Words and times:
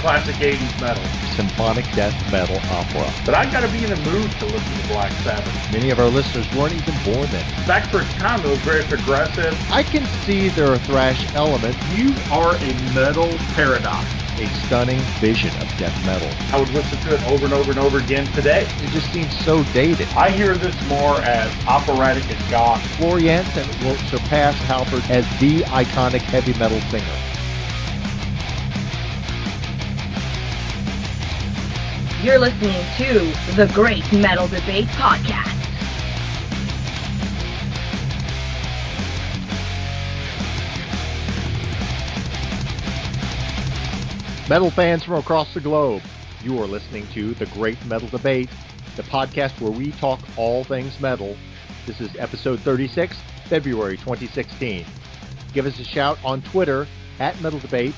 classic 0.00 0.34
80s 0.36 0.80
metal. 0.80 1.02
Symphonic 1.36 1.84
death 1.94 2.14
metal 2.32 2.58
opera. 2.70 3.12
But 3.26 3.34
I 3.34 3.50
gotta 3.50 3.68
be 3.68 3.84
in 3.84 3.90
the 3.90 3.96
mood 3.96 4.30
to 4.38 4.46
listen 4.46 4.80
to 4.80 4.88
Black 4.88 5.12
Sabbath. 5.22 5.54
Many 5.70 5.90
of 5.90 5.98
our 5.98 6.08
listeners 6.08 6.50
weren't 6.54 6.74
even 6.74 6.94
born 7.04 7.30
then. 7.30 7.44
Back 7.66 7.90
for 7.90 8.00
its 8.00 8.12
time, 8.14 8.44
it 8.44 8.48
was 8.48 8.58
very 8.60 8.82
progressive. 8.84 9.54
I 9.70 9.82
can 9.82 10.06
see 10.24 10.48
there 10.48 10.72
are 10.72 10.78
thrash 10.78 11.26
elements. 11.34 11.78
You 11.92 12.14
are 12.30 12.56
a 12.56 12.72
metal 12.94 13.36
paradox. 13.54 14.06
A 14.38 14.48
stunning 14.66 15.00
vision 15.20 15.54
of 15.56 15.68
death 15.76 15.94
metal. 16.06 16.30
I 16.50 16.58
would 16.58 16.70
listen 16.70 16.98
to 17.00 17.14
it 17.14 17.22
over 17.24 17.44
and 17.44 17.52
over 17.52 17.70
and 17.70 17.78
over 17.78 17.98
again 17.98 18.26
today. 18.32 18.66
It 18.82 18.90
just 18.90 19.12
seems 19.12 19.36
so 19.44 19.64
dated. 19.64 20.08
I 20.16 20.30
hear 20.30 20.56
this 20.56 20.74
more 20.88 21.20
as 21.20 21.52
operatic 21.66 22.24
and 22.30 22.50
goth. 22.50 22.82
Floor 22.96 23.20
Jansen 23.20 23.68
will 23.84 23.96
surpass 24.08 24.56
Halford 24.60 25.04
as 25.10 25.26
the 25.40 25.60
iconic 25.64 26.22
heavy 26.22 26.54
metal 26.54 26.80
singer. 26.90 27.39
You're 32.22 32.38
listening 32.38 32.84
to 32.98 33.32
the 33.56 33.70
Great 33.72 34.12
Metal 34.12 34.46
Debate 34.46 34.88
Podcast. 34.88 35.56
Metal 44.50 44.70
fans 44.70 45.02
from 45.02 45.14
across 45.14 45.54
the 45.54 45.62
globe, 45.62 46.02
you 46.42 46.60
are 46.60 46.66
listening 46.66 47.06
to 47.14 47.32
The 47.32 47.46
Great 47.46 47.82
Metal 47.86 48.08
Debate, 48.08 48.50
the 48.96 49.02
podcast 49.04 49.58
where 49.58 49.72
we 49.72 49.92
talk 49.92 50.20
all 50.36 50.62
things 50.64 51.00
metal. 51.00 51.34
This 51.86 52.02
is 52.02 52.14
episode 52.18 52.60
36, 52.60 53.16
February 53.48 53.96
2016. 53.96 54.84
Give 55.54 55.64
us 55.64 55.80
a 55.80 55.84
shout 55.84 56.18
on 56.22 56.42
Twitter 56.42 56.86
at 57.18 57.40
Metal 57.40 57.60
Debate 57.60 57.94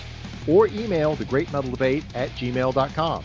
or 0.47 0.69
email 0.69 1.17
the 1.17 1.25
Great 1.25 1.53
Metal 1.53 1.73
Debate 1.73 2.05
at 2.15 2.31
gmail.com. 2.31 3.25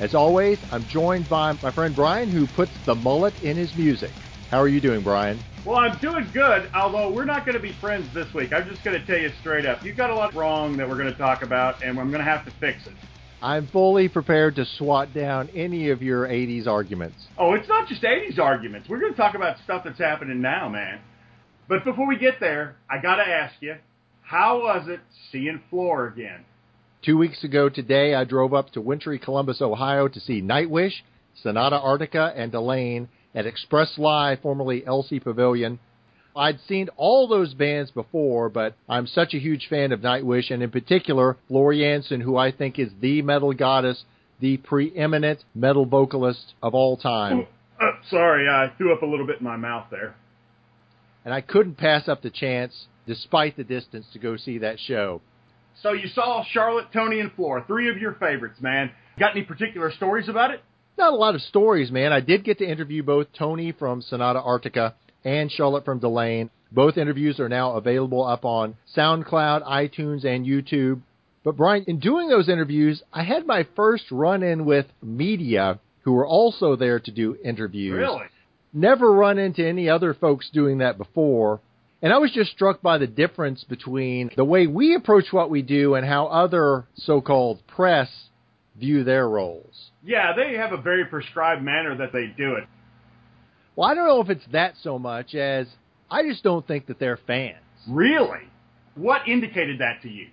As 0.00 0.14
always, 0.14 0.58
I'm 0.72 0.82
joined 0.86 1.28
by 1.28 1.52
my 1.62 1.70
friend 1.70 1.94
Brian, 1.94 2.30
who 2.30 2.46
puts 2.46 2.72
the 2.86 2.94
mullet 2.94 3.34
in 3.42 3.58
his 3.58 3.76
music. 3.76 4.10
How 4.50 4.58
are 4.58 4.66
you 4.66 4.80
doing, 4.80 5.02
Brian? 5.02 5.38
Well, 5.66 5.76
I'm 5.76 5.98
doing 5.98 6.26
good, 6.32 6.70
although 6.74 7.12
we're 7.12 7.26
not 7.26 7.44
going 7.44 7.54
to 7.54 7.60
be 7.62 7.74
friends 7.82 8.08
this 8.14 8.32
week. 8.32 8.54
I'm 8.54 8.66
just 8.66 8.82
going 8.82 8.98
to 8.98 9.06
tell 9.06 9.18
you 9.18 9.30
straight 9.40 9.66
up. 9.66 9.84
You've 9.84 9.98
got 9.98 10.08
a 10.08 10.14
lot 10.14 10.34
wrong 10.34 10.78
that 10.78 10.88
we're 10.88 10.96
going 10.96 11.12
to 11.12 11.18
talk 11.18 11.42
about, 11.42 11.82
and 11.82 12.00
I'm 12.00 12.10
going 12.10 12.24
to 12.24 12.30
have 12.30 12.46
to 12.46 12.50
fix 12.52 12.86
it. 12.86 12.94
I'm 13.42 13.66
fully 13.66 14.08
prepared 14.08 14.56
to 14.56 14.64
swat 14.64 15.12
down 15.12 15.50
any 15.54 15.90
of 15.90 16.00
your 16.00 16.26
80s 16.26 16.66
arguments. 16.66 17.18
Oh, 17.36 17.52
it's 17.52 17.68
not 17.68 17.86
just 17.86 18.02
80s 18.02 18.38
arguments. 18.38 18.88
We're 18.88 19.00
going 19.00 19.12
to 19.12 19.18
talk 19.18 19.34
about 19.34 19.58
stuff 19.64 19.84
that's 19.84 19.98
happening 19.98 20.40
now, 20.40 20.70
man. 20.70 21.00
But 21.68 21.84
before 21.84 22.08
we 22.08 22.16
get 22.16 22.40
there, 22.40 22.76
I 22.88 23.02
got 23.02 23.16
to 23.16 23.30
ask 23.30 23.54
you, 23.60 23.76
how 24.22 24.62
was 24.62 24.88
it 24.88 25.00
seeing 25.30 25.60
Floor 25.68 26.06
again? 26.06 26.46
Two 27.02 27.16
weeks 27.16 27.42
ago 27.44 27.70
today, 27.70 28.14
I 28.14 28.24
drove 28.24 28.52
up 28.52 28.72
to 28.72 28.80
wintry 28.82 29.18
Columbus, 29.18 29.62
Ohio 29.62 30.06
to 30.06 30.20
see 30.20 30.42
Nightwish, 30.42 30.92
Sonata 31.42 31.78
Arctica, 31.78 32.30
and 32.36 32.52
Delain 32.52 33.08
at 33.34 33.46
Express 33.46 33.96
Live, 33.96 34.40
formerly 34.40 34.82
LC 34.82 35.22
Pavilion. 35.22 35.78
I'd 36.36 36.60
seen 36.68 36.90
all 36.98 37.26
those 37.26 37.54
bands 37.54 37.90
before, 37.90 38.50
but 38.50 38.74
I'm 38.86 39.06
such 39.06 39.32
a 39.32 39.38
huge 39.38 39.68
fan 39.70 39.92
of 39.92 40.00
Nightwish, 40.00 40.50
and 40.50 40.62
in 40.62 40.70
particular, 40.70 41.38
Floor 41.48 41.72
Jansen, 41.72 42.20
who 42.20 42.36
I 42.36 42.52
think 42.52 42.78
is 42.78 42.90
the 43.00 43.22
metal 43.22 43.54
goddess, 43.54 44.04
the 44.38 44.58
preeminent 44.58 45.42
metal 45.54 45.86
vocalist 45.86 46.52
of 46.62 46.74
all 46.74 46.98
time. 46.98 47.46
Uh, 47.80 47.92
sorry, 48.10 48.46
I 48.46 48.72
threw 48.76 48.92
up 48.92 49.00
a 49.00 49.06
little 49.06 49.26
bit 49.26 49.38
in 49.38 49.44
my 49.44 49.56
mouth 49.56 49.86
there. 49.90 50.16
And 51.24 51.32
I 51.32 51.40
couldn't 51.40 51.78
pass 51.78 52.08
up 52.08 52.20
the 52.20 52.30
chance, 52.30 52.88
despite 53.06 53.56
the 53.56 53.64
distance, 53.64 54.04
to 54.12 54.18
go 54.18 54.36
see 54.36 54.58
that 54.58 54.78
show. 54.78 55.22
So 55.82 55.92
you 55.92 56.08
saw 56.08 56.44
Charlotte, 56.52 56.88
Tony, 56.92 57.20
and 57.20 57.32
Floor, 57.32 57.64
three 57.66 57.88
of 57.88 57.96
your 57.96 58.12
favorites, 58.14 58.60
man. 58.60 58.90
Got 59.18 59.36
any 59.36 59.44
particular 59.44 59.90
stories 59.92 60.28
about 60.28 60.50
it? 60.50 60.62
Not 60.98 61.12
a 61.12 61.16
lot 61.16 61.34
of 61.34 61.40
stories, 61.42 61.90
man. 61.90 62.12
I 62.12 62.20
did 62.20 62.44
get 62.44 62.58
to 62.58 62.70
interview 62.70 63.02
both 63.02 63.28
Tony 63.38 63.72
from 63.72 64.02
Sonata 64.02 64.40
Arctica 64.40 64.94
and 65.24 65.50
Charlotte 65.50 65.84
from 65.84 66.00
Delain. 66.00 66.50
Both 66.72 66.98
interviews 66.98 67.40
are 67.40 67.48
now 67.48 67.76
available 67.76 68.24
up 68.24 68.44
on 68.44 68.76
SoundCloud, 68.96 69.66
iTunes, 69.66 70.24
and 70.24 70.46
YouTube. 70.46 71.00
But 71.42 71.56
Brian, 71.56 71.84
in 71.86 71.98
doing 71.98 72.28
those 72.28 72.48
interviews, 72.48 73.02
I 73.12 73.22
had 73.24 73.46
my 73.46 73.66
first 73.74 74.04
run 74.10 74.42
in 74.42 74.66
with 74.66 74.86
media 75.02 75.80
who 76.02 76.12
were 76.12 76.26
also 76.26 76.76
there 76.76 77.00
to 77.00 77.10
do 77.10 77.36
interviews. 77.42 77.96
Really? 77.96 78.26
Never 78.72 79.10
run 79.10 79.38
into 79.38 79.66
any 79.66 79.88
other 79.88 80.14
folks 80.14 80.50
doing 80.50 80.78
that 80.78 80.98
before. 80.98 81.60
And 82.02 82.12
I 82.12 82.18
was 82.18 82.30
just 82.32 82.50
struck 82.52 82.80
by 82.80 82.98
the 82.98 83.06
difference 83.06 83.62
between 83.64 84.30
the 84.36 84.44
way 84.44 84.66
we 84.66 84.94
approach 84.94 85.26
what 85.32 85.50
we 85.50 85.60
do 85.62 85.94
and 85.94 86.06
how 86.06 86.26
other 86.26 86.86
so 86.94 87.20
called 87.20 87.60
press 87.66 88.08
view 88.78 89.04
their 89.04 89.28
roles. 89.28 89.90
Yeah, 90.02 90.32
they 90.34 90.54
have 90.56 90.72
a 90.72 90.78
very 90.80 91.04
prescribed 91.04 91.62
manner 91.62 91.94
that 91.98 92.12
they 92.12 92.26
do 92.28 92.54
it. 92.54 92.64
Well, 93.76 93.88
I 93.90 93.94
don't 93.94 94.06
know 94.06 94.20
if 94.22 94.30
it's 94.30 94.46
that 94.52 94.74
so 94.82 94.98
much 94.98 95.34
as 95.34 95.66
I 96.10 96.22
just 96.22 96.42
don't 96.42 96.66
think 96.66 96.86
that 96.86 96.98
they're 96.98 97.18
fans. 97.26 97.56
Really? 97.88 98.40
What 98.94 99.28
indicated 99.28 99.80
that 99.80 100.02
to 100.02 100.08
you? 100.08 100.28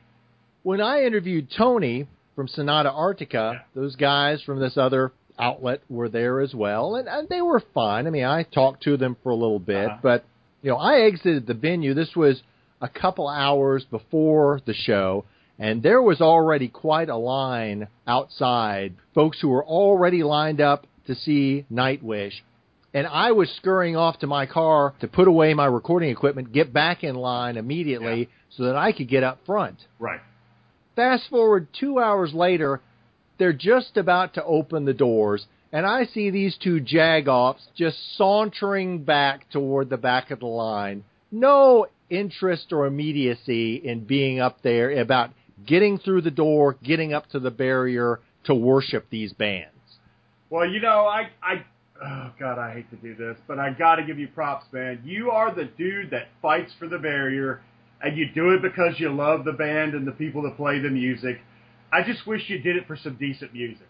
When 0.63 0.81
I 0.81 1.03
interviewed 1.03 1.49
Tony 1.55 2.07
from 2.35 2.47
Sonata 2.47 2.89
Arctica, 2.89 3.53
Yeah. 3.53 3.59
those 3.75 3.95
guys 3.95 4.41
from 4.41 4.59
this 4.59 4.77
other 4.77 5.11
outlet 5.39 5.81
were 5.89 6.09
there 6.09 6.39
as 6.39 6.55
well, 6.55 6.95
and, 6.95 7.07
and 7.07 7.27
they 7.29 7.41
were 7.41 7.61
fine. 7.73 8.07
I 8.07 8.09
mean, 8.09 8.25
I 8.25 8.43
talked 8.43 8.83
to 8.83 8.97
them 8.97 9.15
for 9.21 9.29
a 9.31 9.35
little 9.35 9.59
bit, 9.59 9.87
Uh-huh. 9.87 9.97
but 10.01 10.25
you 10.61 10.71
know, 10.71 10.77
I 10.77 11.01
exited 11.01 11.47
the 11.47 11.53
venue. 11.53 11.93
This 11.93 12.15
was 12.15 12.41
a 12.81 12.87
couple 12.89 13.27
hours 13.27 13.85
before 13.89 14.61
the 14.65 14.73
show, 14.73 15.25
and 15.59 15.81
there 15.81 16.01
was 16.01 16.21
already 16.21 16.67
quite 16.67 17.09
a 17.09 17.15
line 17.17 17.87
outside. 18.05 18.95
Folks 19.15 19.39
who 19.41 19.49
were 19.49 19.65
already 19.65 20.23
lined 20.23 20.61
up 20.61 20.85
to 21.07 21.15
see 21.15 21.65
Nightwish. 21.71 22.33
And 22.93 23.05
I 23.05 23.31
was 23.31 23.49
scurrying 23.57 23.95
off 23.95 24.19
to 24.19 24.27
my 24.27 24.45
car 24.45 24.93
to 25.01 25.07
put 25.07 25.27
away 25.27 25.53
my 25.53 25.65
recording 25.65 26.09
equipment, 26.09 26.51
get 26.53 26.73
back 26.73 27.03
in 27.03 27.15
line 27.15 27.57
immediately 27.57 28.19
Yeah. 28.21 28.25
so 28.49 28.63
that 28.63 28.75
I 28.75 28.91
could 28.91 29.07
get 29.07 29.23
up 29.23 29.39
front. 29.45 29.77
Right. 29.99 30.21
Fast 30.95 31.29
forward 31.29 31.67
two 31.79 31.99
hours 31.99 32.33
later, 32.33 32.81
they're 33.37 33.53
just 33.53 33.97
about 33.97 34.33
to 34.33 34.43
open 34.43 34.85
the 34.85 34.93
doors, 34.95 35.45
and 35.71 35.85
I 35.85 36.05
see 36.05 36.29
these 36.29 36.57
two 36.61 36.79
jagoffs 36.79 37.65
just 37.75 37.97
sauntering 38.17 39.03
back 39.03 39.49
toward 39.49 39.89
the 39.89 39.97
back 39.97 40.31
of 40.31 40.39
the 40.39 40.45
line. 40.47 41.03
No 41.31 41.87
interest 42.09 42.71
or 42.71 42.85
immediacy 42.85 43.75
in 43.75 44.05
being 44.05 44.39
up 44.39 44.61
there 44.61 44.91
about 44.99 45.31
getting 45.65 45.97
through 45.97 46.21
the 46.21 46.31
door, 46.31 46.77
getting 46.83 47.13
up 47.13 47.27
to 47.31 47.39
the 47.39 47.51
barrier 47.51 48.19
to 48.45 48.55
worship 48.55 49.07
these 49.09 49.33
bands. 49.33 49.71
Well, 50.49 50.65
you 50.65 50.79
know, 50.79 51.05
I, 51.05 51.29
I, 51.43 51.65
oh 52.01 52.31
God, 52.39 52.57
I 52.57 52.73
hate 52.73 52.89
to 52.91 52.95
do 52.95 53.15
this, 53.15 53.35
but 53.47 53.59
I 53.59 53.71
got 53.71 53.95
to 53.95 54.03
give 54.03 54.17
you 54.17 54.29
props, 54.29 54.65
man. 54.71 55.01
You 55.03 55.31
are 55.31 55.53
the 55.53 55.65
dude 55.77 56.11
that 56.11 56.29
fights 56.41 56.71
for 56.79 56.87
the 56.87 56.97
barrier, 56.97 57.61
and 58.01 58.17
you 58.17 58.27
do 58.33 58.51
it 58.51 58.61
because 58.61 58.99
you 58.99 59.09
love 59.13 59.43
the 59.43 59.51
band 59.51 59.93
and 59.93 60.07
the 60.07 60.13
people 60.13 60.43
that 60.43 60.55
play 60.55 60.79
the 60.79 60.89
music. 60.89 61.41
I 61.91 62.03
just 62.03 62.25
wish 62.25 62.43
you 62.47 62.59
did 62.59 62.77
it 62.77 62.87
for 62.87 62.95
some 62.95 63.15
decent 63.15 63.53
music. 63.53 63.86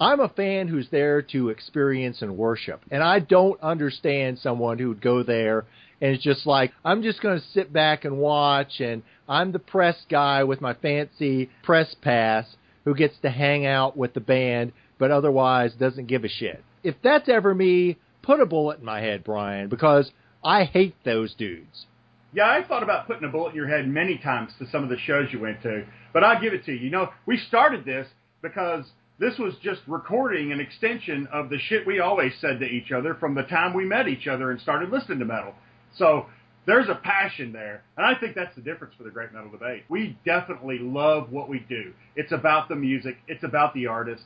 I'm 0.00 0.20
a 0.20 0.28
fan 0.28 0.68
who's 0.68 0.88
there 0.90 1.22
to 1.22 1.48
experience 1.48 2.22
and 2.22 2.36
worship, 2.36 2.80
and 2.90 3.02
I 3.02 3.18
don't 3.18 3.60
understand 3.60 4.38
someone 4.38 4.78
who 4.78 4.88
would 4.88 5.00
go 5.00 5.22
there 5.22 5.66
and 6.00 6.14
it's 6.14 6.22
just 6.22 6.46
like 6.46 6.72
I'm 6.84 7.02
just 7.02 7.20
going 7.20 7.38
to 7.38 7.46
sit 7.48 7.72
back 7.72 8.04
and 8.04 8.18
watch, 8.18 8.80
and 8.80 9.02
I'm 9.28 9.52
the 9.52 9.58
press 9.58 9.96
guy 10.10 10.44
with 10.44 10.60
my 10.60 10.74
fancy 10.74 11.50
press 11.62 11.94
pass 12.02 12.46
who 12.84 12.94
gets 12.94 13.18
to 13.22 13.30
hang 13.30 13.66
out 13.66 13.96
with 13.96 14.14
the 14.14 14.20
band, 14.20 14.72
but 14.98 15.10
otherwise 15.10 15.72
doesn't 15.74 16.06
give 16.06 16.24
a 16.24 16.28
shit. 16.28 16.62
If 16.82 16.94
that's 17.02 17.28
ever 17.28 17.54
me, 17.54 17.98
put 18.22 18.40
a 18.40 18.46
bullet 18.46 18.78
in 18.78 18.84
my 18.84 19.00
head, 19.00 19.24
Brian, 19.24 19.68
because 19.68 20.10
I 20.44 20.64
hate 20.64 20.94
those 21.04 21.34
dudes. 21.34 21.86
Yeah, 22.32 22.44
I 22.44 22.66
thought 22.66 22.82
about 22.82 23.06
putting 23.06 23.28
a 23.28 23.32
bullet 23.32 23.50
in 23.50 23.56
your 23.56 23.68
head 23.68 23.88
many 23.88 24.18
times 24.18 24.52
to 24.58 24.70
some 24.70 24.84
of 24.84 24.90
the 24.90 24.98
shows 24.98 25.28
you 25.32 25.40
went 25.40 25.62
to, 25.62 25.84
but 26.12 26.22
I'll 26.22 26.40
give 26.40 26.52
it 26.52 26.64
to 26.66 26.72
you. 26.72 26.78
You 26.78 26.90
know, 26.90 27.10
we 27.26 27.38
started 27.48 27.84
this 27.84 28.06
because 28.42 28.84
this 29.18 29.36
was 29.38 29.54
just 29.62 29.80
recording 29.86 30.52
an 30.52 30.60
extension 30.60 31.26
of 31.32 31.50
the 31.50 31.58
shit 31.58 31.86
we 31.86 31.98
always 31.98 32.32
said 32.40 32.60
to 32.60 32.66
each 32.66 32.92
other 32.92 33.14
from 33.14 33.34
the 33.34 33.42
time 33.42 33.74
we 33.74 33.84
met 33.84 34.06
each 34.06 34.28
other 34.28 34.50
and 34.50 34.60
started 34.60 34.90
listening 34.90 35.18
to 35.18 35.24
metal. 35.24 35.54
So 35.96 36.26
there's 36.66 36.88
a 36.88 36.94
passion 36.94 37.52
there, 37.52 37.82
and 37.96 38.06
I 38.06 38.18
think 38.18 38.36
that's 38.36 38.54
the 38.54 38.60
difference 38.62 38.94
for 38.96 39.02
the 39.02 39.10
Great 39.10 39.32
Metal 39.32 39.50
Debate. 39.50 39.84
We 39.88 40.16
definitely 40.24 40.78
love 40.78 41.32
what 41.32 41.48
we 41.48 41.60
do. 41.68 41.92
It's 42.14 42.30
about 42.30 42.68
the 42.68 42.76
music, 42.76 43.16
it's 43.26 43.42
about 43.42 43.74
the 43.74 43.86
artist, 43.86 44.22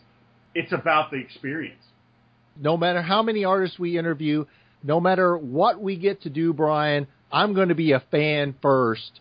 it's 0.54 0.72
about 0.72 1.10
the 1.10 1.16
experience. 1.16 1.82
No 2.60 2.76
matter 2.76 3.00
how 3.00 3.22
many 3.22 3.44
artists 3.44 3.78
we 3.78 3.96
interview, 3.96 4.44
no 4.82 5.00
matter 5.00 5.38
what 5.38 5.80
we 5.80 5.96
get 5.96 6.22
to 6.22 6.30
do, 6.30 6.52
Brian, 6.52 7.06
I'm 7.30 7.54
going 7.54 7.68
to 7.70 7.74
be 7.74 7.92
a 7.92 8.00
fan 8.10 8.54
first. 8.60 9.20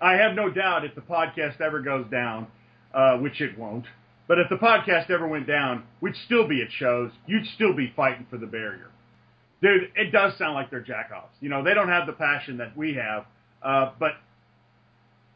I 0.00 0.14
have 0.14 0.34
no 0.34 0.50
doubt 0.50 0.84
if 0.84 0.96
the 0.96 1.02
podcast 1.02 1.60
ever 1.60 1.80
goes 1.80 2.06
down, 2.10 2.48
uh, 2.92 3.18
which 3.18 3.40
it 3.40 3.56
won't, 3.56 3.84
but 4.26 4.38
if 4.38 4.48
the 4.48 4.56
podcast 4.56 5.10
ever 5.10 5.26
went 5.26 5.46
down, 5.46 5.84
we'd 6.00 6.16
still 6.24 6.46
be 6.46 6.62
at 6.62 6.68
shows. 6.72 7.10
You'd 7.26 7.46
still 7.54 7.74
be 7.74 7.92
fighting 7.94 8.26
for 8.30 8.38
the 8.38 8.46
barrier. 8.46 8.90
Dude, 9.62 9.90
it 9.96 10.12
does 10.12 10.36
sound 10.38 10.54
like 10.54 10.70
they're 10.70 10.82
jackoffs. 10.82 11.32
You 11.40 11.48
know, 11.48 11.62
they 11.62 11.74
don't 11.74 11.88
have 11.88 12.06
the 12.06 12.12
passion 12.12 12.58
that 12.58 12.76
we 12.76 12.94
have. 12.94 13.24
Uh, 13.62 13.92
but, 13.98 14.12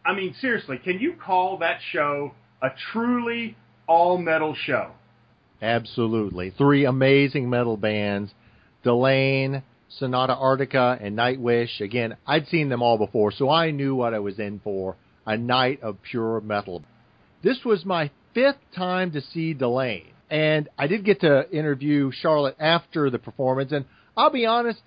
I 0.04 0.14
mean, 0.14 0.34
seriously, 0.40 0.78
can 0.78 0.98
you 0.98 1.14
call 1.14 1.58
that 1.58 1.78
show 1.92 2.32
a 2.60 2.70
truly 2.92 3.56
all 3.86 4.18
metal 4.18 4.54
show. 4.54 4.92
Absolutely. 5.60 6.50
Three 6.50 6.84
amazing 6.84 7.50
metal 7.50 7.76
bands 7.76 8.32
Delain, 8.84 9.62
Sonata 9.88 10.34
Arctica, 10.34 11.04
and 11.04 11.18
Nightwish. 11.18 11.80
Again, 11.80 12.16
I'd 12.26 12.46
seen 12.46 12.68
them 12.68 12.82
all 12.82 12.96
before, 12.98 13.32
so 13.32 13.50
I 13.50 13.72
knew 13.72 13.94
what 13.94 14.14
I 14.14 14.20
was 14.20 14.38
in 14.38 14.60
for 14.62 14.96
a 15.26 15.36
night 15.36 15.82
of 15.82 16.00
pure 16.02 16.40
metal. 16.40 16.84
This 17.42 17.64
was 17.64 17.84
my 17.84 18.10
fifth 18.38 18.74
time 18.76 19.10
to 19.12 19.20
see 19.20 19.54
Delain. 19.54 20.04
and 20.30 20.68
I 20.78 20.86
did 20.86 21.04
get 21.04 21.20
to 21.22 21.50
interview 21.50 22.10
Charlotte 22.12 22.56
after 22.60 23.10
the 23.10 23.18
performance, 23.18 23.72
and 23.72 23.84
I'll 24.16 24.30
be 24.30 24.46
honest, 24.46 24.80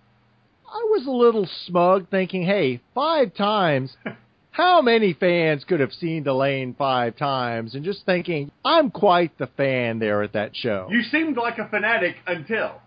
I 0.68 0.84
was 0.90 1.06
a 1.06 1.12
little 1.12 1.50
smug 1.66 2.10
thinking, 2.10 2.44
hey, 2.44 2.80
five 2.96 3.34
times. 3.36 3.96
How 4.52 4.82
many 4.82 5.14
fans 5.14 5.64
could 5.64 5.80
have 5.80 5.94
seen 5.94 6.26
Delain 6.26 6.76
five 6.78 7.16
times? 7.16 7.74
And 7.74 7.86
just 7.86 8.06
thinking, 8.06 8.52
I'm 8.66 8.92
quite 8.92 9.38
the 9.38 9.48
fan 9.48 10.00
there 10.00 10.24
at 10.24 10.34
that 10.34 10.56
show. 10.56 10.88
You 10.92 11.04
seemed 11.04 11.38
like 11.38 11.58
a 11.58 11.70
fanatic 11.70 12.18
until. 12.28 12.82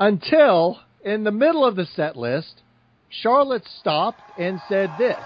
Until, 0.00 0.80
in 1.04 1.22
the 1.22 1.32
middle 1.32 1.66
of 1.66 1.76
the 1.76 1.84
set 1.84 2.16
list, 2.16 2.62
Charlotte 3.10 3.64
stopped 3.78 4.22
and 4.38 4.58
said 4.70 4.90
this. 4.98 5.16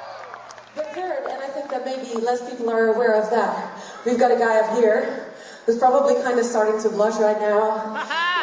The 0.75 0.83
third, 0.83 1.25
and 1.31 1.41
I 1.41 1.55
think 1.55 1.71
that 1.71 1.85
maybe 1.85 2.21
less 2.21 2.51
people 2.51 2.69
are 2.69 2.93
aware 2.95 3.23
of 3.23 3.31
that. 3.31 3.80
We've 4.07 4.19
got 4.19 4.33
a 4.33 4.39
guy 4.39 4.61
up 4.61 4.79
here 4.79 5.31
who's 5.67 5.77
probably 5.77 6.15
kind 6.23 6.39
of 6.39 6.47
starting 6.47 6.81
to 6.83 6.89
blush 6.89 7.21
right 7.21 7.39
now. 7.39 7.97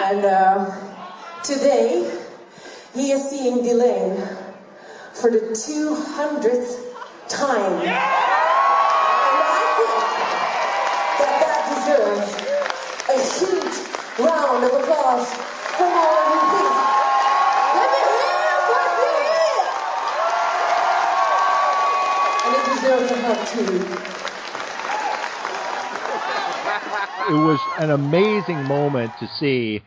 and 0.04 0.24
uh, 0.24 0.72
today, 1.44 2.16
he 2.94 3.12
is 3.12 3.28
seeing 3.28 3.64
Delain 3.64 4.38
for 5.14 5.32
the 5.32 5.40
200th 5.40 6.78
time. 7.28 7.82
And 7.82 7.90
I 7.90 9.58
think 9.78 9.90
that 11.18 11.34
that 11.42 11.62
deserves 11.74 12.30
a 13.10 13.18
huge 13.40 13.76
round 14.20 14.64
of 14.64 14.74
applause 14.74 15.26
from 15.74 15.92
all 15.92 16.14
of 16.22 16.28
you. 16.34 16.42
Please, 16.54 16.78
let 17.74 17.90
me 17.94 18.02
hear 18.14 18.54
for! 18.70 18.86
And 22.46 22.54
it 22.54 22.64
deserves 22.76 23.10
a 23.10 23.14
hug 23.26 23.40
too. 23.48 24.27
It 27.30 27.36
was 27.36 27.68
an 27.78 27.92
amazing 27.92 28.66
moment 28.66 29.18
to 29.20 29.28
see 29.28 29.82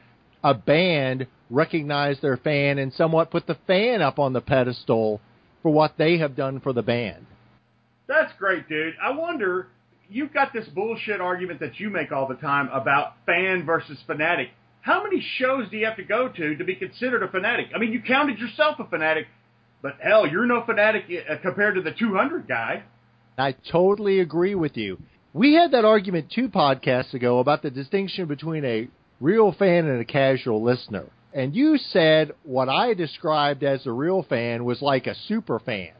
a 0.45 0.55
band 0.55 1.27
recognize 1.49 2.21
their 2.21 2.37
fan 2.37 2.79
and 2.79 2.93
somewhat 2.93 3.31
put 3.31 3.47
the 3.47 3.57
fan 3.67 4.03
up 4.03 4.19
on 4.19 4.33
the 4.33 4.41
pedestal 4.41 5.21
for 5.63 5.73
what 5.73 5.95
they 5.99 6.19
have 6.19 6.37
done 6.37 6.61
for 6.61 6.73
the 6.73 6.83
band. 6.83 7.27
That's 8.07 8.33
great, 8.39 8.69
dude. 8.69 8.95
I 9.03 9.11
wonder, 9.11 9.69
you've 10.09 10.33
got 10.33 10.53
this 10.53 10.67
bullshit 10.69 11.21
argument 11.21 11.61
that 11.61 11.79
you 11.79 11.91
make 11.91 12.13
all 12.13 12.27
the 12.27 12.35
time 12.35 12.69
about 12.73 13.15
fan 13.27 13.65
versus 13.65 13.99
fanatic. 14.07 14.49
How 14.83 15.03
many 15.03 15.25
shows 15.37 15.69
do 15.71 15.77
you 15.77 15.87
have 15.87 15.97
to 15.97 16.05
go 16.05 16.29
to 16.29 16.57
to 16.57 16.65
be 16.65 16.75
considered 16.75 17.23
a 17.23 17.29
fanatic? 17.29 17.67
I 17.75 17.79
mean, 17.79 17.93
you 17.93 18.03
counted 18.03 18.39
yourself 18.39 18.79
a 18.81 18.87
fanatic, 18.87 19.27
but 19.83 19.93
hell, 20.03 20.27
you're 20.27 20.47
no 20.47 20.65
fanatic 20.65 21.05
uh, 21.09 21.37
compared 21.43 21.75
to 21.75 21.83
the 21.83 21.93
200 21.93 22.49
guy. 22.49 22.83
I 23.37 23.53
totally 23.71 24.21
agree 24.21 24.55
with 24.55 24.77
you. 24.77 24.99
We 25.33 25.55
had 25.55 25.71
that 25.73 25.85
argument 25.85 26.33
two 26.35 26.49
podcasts 26.49 27.15
ago 27.15 27.39
about 27.39 27.63
the 27.63 27.71
distinction 27.71 28.27
between 28.27 28.65
a 28.65 28.89
real 29.21 29.53
fan 29.53 29.87
and 29.87 30.01
a 30.01 30.05
casual 30.05 30.63
listener. 30.63 31.07
And 31.33 31.55
you 31.55 31.79
said 31.79 32.33
what 32.43 32.69
I 32.69 32.95
described 32.95 33.63
as 33.63 33.87
a 33.87 33.93
real 33.93 34.25
fan 34.25 34.65
was 34.65 34.83
like 34.83 35.07
a 35.07 35.15
super 35.29 35.61
fan. 35.61 35.93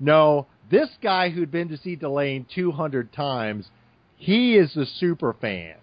No, 0.00 0.48
this 0.68 0.88
guy 1.00 1.30
who'd 1.30 1.52
been 1.52 1.68
to 1.68 1.76
see 1.76 1.96
Delain 1.96 2.44
200 2.52 3.12
times, 3.12 3.70
he 4.16 4.56
is 4.56 4.76
a 4.76 4.84
super 4.84 5.32
fan. 5.40 5.76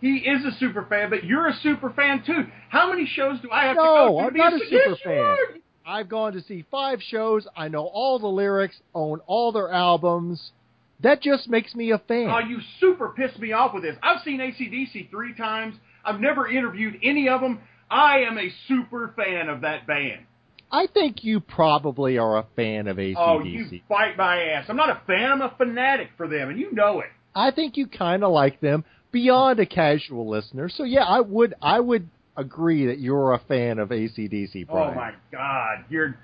He 0.00 0.16
is 0.16 0.42
a 0.46 0.56
super 0.58 0.86
fan, 0.88 1.10
but 1.10 1.24
you're 1.24 1.48
a 1.48 1.54
super 1.62 1.90
fan 1.90 2.22
too. 2.24 2.46
How 2.70 2.88
many 2.88 3.04
shows 3.04 3.38
do 3.42 3.50
I 3.50 3.64
have 3.66 3.76
no, 3.76 3.82
to 3.82 3.86
go 3.86 4.20
to? 4.20 4.26
I'm 4.26 4.32
be 4.32 4.38
not 4.38 4.54
a 4.54 4.60
super 4.70 4.96
fan. 5.04 5.36
I've 5.84 6.08
gone 6.08 6.32
to 6.32 6.42
see 6.42 6.64
five 6.70 7.00
shows. 7.02 7.46
I 7.54 7.68
know 7.68 7.84
all 7.84 8.18
the 8.18 8.26
lyrics, 8.28 8.76
own 8.94 9.20
all 9.26 9.52
their 9.52 9.70
albums. 9.70 10.52
That 11.02 11.22
just 11.22 11.48
makes 11.48 11.74
me 11.74 11.92
a 11.92 11.98
fan. 11.98 12.28
Oh, 12.28 12.38
you 12.38 12.58
super 12.78 13.08
pissed 13.08 13.38
me 13.38 13.52
off 13.52 13.72
with 13.74 13.82
this. 13.82 13.96
I've 14.02 14.22
seen 14.22 14.38
ACDC 14.40 15.10
three 15.10 15.34
times. 15.34 15.74
I've 16.04 16.20
never 16.20 16.48
interviewed 16.48 16.98
any 17.02 17.28
of 17.28 17.40
them. 17.40 17.60
I 17.90 18.20
am 18.20 18.38
a 18.38 18.50
super 18.68 19.12
fan 19.16 19.48
of 19.48 19.62
that 19.62 19.86
band. 19.86 20.26
I 20.72 20.86
think 20.86 21.24
you 21.24 21.40
probably 21.40 22.18
are 22.18 22.38
a 22.38 22.46
fan 22.54 22.86
of 22.86 22.98
ACDC. 22.98 23.16
Oh, 23.18 23.42
you 23.42 23.80
bite 23.88 24.16
my 24.16 24.40
ass. 24.42 24.66
I'm 24.68 24.76
not 24.76 24.90
a 24.90 25.00
fan. 25.06 25.32
I'm 25.32 25.42
a 25.42 25.54
fanatic 25.56 26.10
for 26.16 26.28
them, 26.28 26.48
and 26.48 26.60
you 26.60 26.72
know 26.72 27.00
it. 27.00 27.08
I 27.34 27.50
think 27.50 27.76
you 27.76 27.86
kind 27.86 28.22
of 28.22 28.32
like 28.32 28.60
them 28.60 28.84
beyond 29.10 29.58
a 29.58 29.66
casual 29.66 30.28
listener. 30.28 30.68
So 30.68 30.84
yeah, 30.84 31.04
I 31.04 31.20
would 31.20 31.54
I 31.60 31.80
would 31.80 32.08
agree 32.36 32.86
that 32.86 33.00
you're 33.00 33.32
a 33.32 33.40
fan 33.48 33.78
of 33.78 33.88
ACDC. 33.88 34.68
Brian. 34.68 34.92
Oh 34.92 34.94
my 34.94 35.12
God, 35.32 35.84
you're 35.88 36.16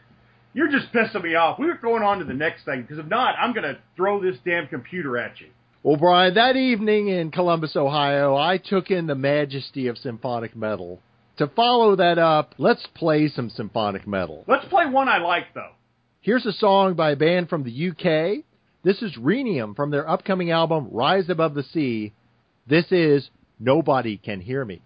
you're 0.57 0.71
just 0.71 0.91
pissing 0.91 1.23
me 1.23 1.35
off. 1.35 1.59
We 1.59 1.67
were 1.67 1.75
going 1.75 2.03
on 2.03 2.19
to 2.19 2.25
the 2.25 2.33
next 2.33 2.65
thing 2.65 2.81
because 2.81 2.99
if 2.99 3.05
not, 3.05 3.35
I'm 3.39 3.53
gonna 3.53 3.77
throw 3.95 4.23
this 4.23 4.39
damn 4.43 4.67
computer 4.69 5.19
at 5.19 5.39
you. 5.39 5.49
Well, 5.83 5.99
Brian, 5.99 6.35
that 6.35 6.57
evening 6.57 7.09
in 7.09 7.31
Columbus, 7.31 7.77
Ohio, 7.77 8.35
I 8.35 8.57
took 8.57 8.91
in 8.91 9.07
the 9.07 9.15
majesty 9.15 9.87
of 9.87 9.99
symphonic 9.99 10.57
metal. 10.57 11.01
To 11.37 11.47
follow 11.49 11.97
that 11.97 12.19
up, 12.19 12.55
let's 12.57 12.87
play 12.95 13.29
some 13.29 13.51
symphonic 13.51 14.07
metal. 14.07 14.45
Let's 14.49 14.65
play 14.69 14.87
one 14.87 15.09
I 15.09 15.19
like 15.19 15.53
though. 15.55 15.73
Here's 16.23 16.47
a 16.47 16.53
song 16.53 16.95
by 16.95 17.11
a 17.11 17.17
band 17.17 17.51
from 17.51 17.63
the 17.63 17.91
UK. 17.91 18.43
This 18.83 19.03
is 19.03 19.15
Rhenium 19.19 19.77
from 19.77 19.91
their 19.91 20.09
upcoming 20.09 20.51
album 20.53 20.89
Rise 20.91 21.29
Above 21.29 21.53
the 21.53 21.65
Sea. 21.65 22.15
This 22.67 22.87
is 22.91 23.29
Nobody 23.61 24.17
Can 24.17 24.41
Hear 24.41 24.65
Me. 24.65 24.81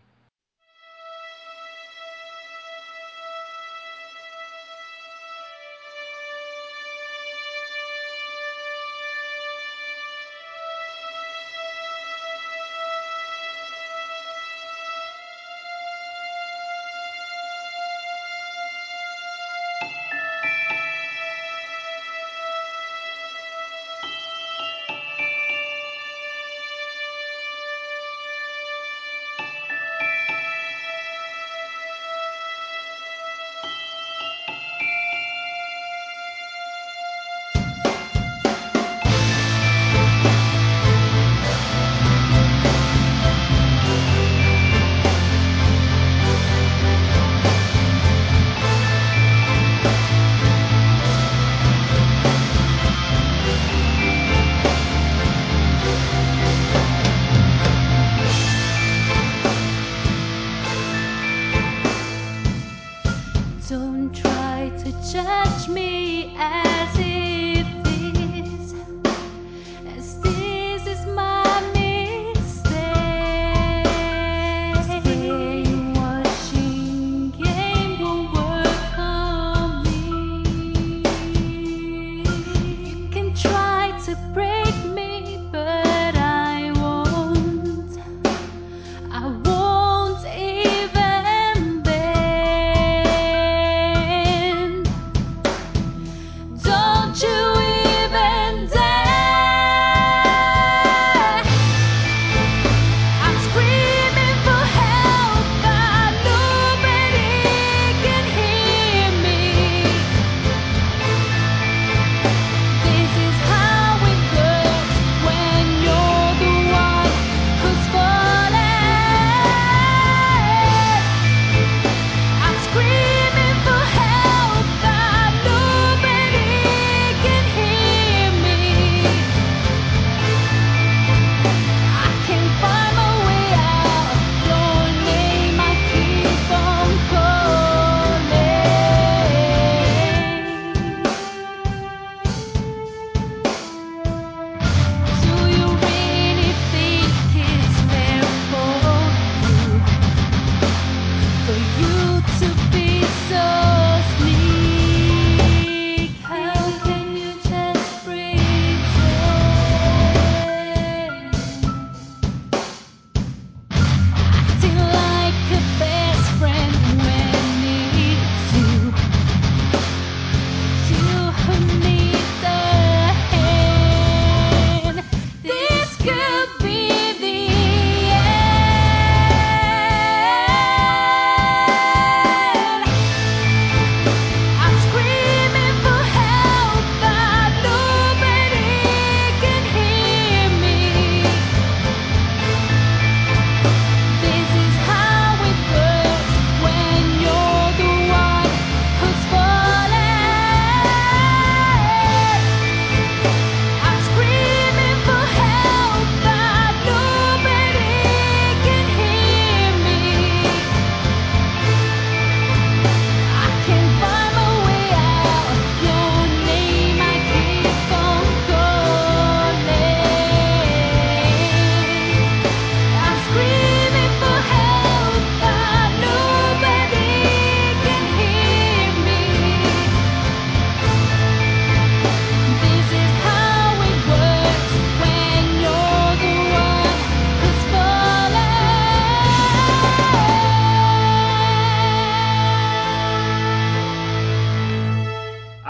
Don't 63.70 64.12
try 64.12 64.72
to 64.82 65.12
judge 65.12 65.69
me 65.69 66.34
as 66.36 66.98
if. 66.98 67.09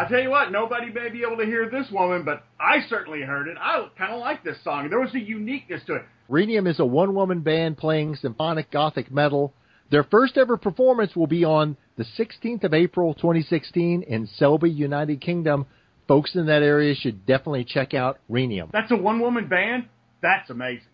Tell 0.09 0.21
you 0.21 0.30
what, 0.30 0.52
nobody 0.52 0.90
may 0.92 1.11
be 1.11 1.23
able 1.23 1.37
to 1.38 1.45
hear 1.45 1.69
this 1.69 1.90
woman, 1.90 2.25
but 2.25 2.45
I 2.59 2.80
certainly 2.88 3.23
heard 3.23 3.49
it. 3.49 3.57
I 3.61 3.87
kind 3.99 4.12
of 4.12 4.21
like 4.21 4.45
this 4.45 4.57
song. 4.62 4.88
There 4.88 5.00
was 5.00 5.14
a 5.14 5.21
uniqueness 5.21 5.83
to 5.87 5.97
it. 5.97 6.02
Rhenium 6.30 6.69
is 6.69 6.78
a 6.78 6.85
one 6.85 7.14
woman 7.14 7.40
band 7.40 7.76
playing 7.78 8.16
symphonic 8.16 8.71
gothic 8.71 9.11
metal. 9.11 9.52
Their 9.90 10.04
first 10.04 10.37
ever 10.37 10.57
performance 10.57 11.16
will 11.16 11.26
be 11.26 11.45
on 11.45 11.76
the 11.97 12.04
16th 12.19 12.62
of 12.62 12.73
April 12.73 13.14
2016 13.14 14.02
in 14.02 14.26
Selby, 14.26 14.71
United 14.71 15.21
Kingdom. 15.21 15.66
Folks 16.07 16.35
in 16.35 16.47
that 16.47 16.62
area 16.62 16.95
should 16.95 17.26
definitely 17.26 17.64
check 17.64 17.95
out 17.95 18.19
Rhenium. 18.30 18.71
That's 18.73 18.90
a 18.92 18.97
one 18.97 19.21
woman 19.21 19.49
band? 19.49 19.88
That's 20.23 20.49
amazing. 20.50 20.87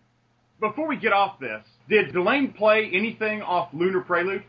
Before 0.59 0.87
we 0.87 0.97
get 0.97 1.13
off 1.13 1.39
this, 1.39 1.61
did 1.87 2.13
Delain 2.13 2.53
play 2.55 2.89
anything 2.91 3.43
off 3.43 3.69
Lunar 3.73 4.01
Prelude? 4.01 4.43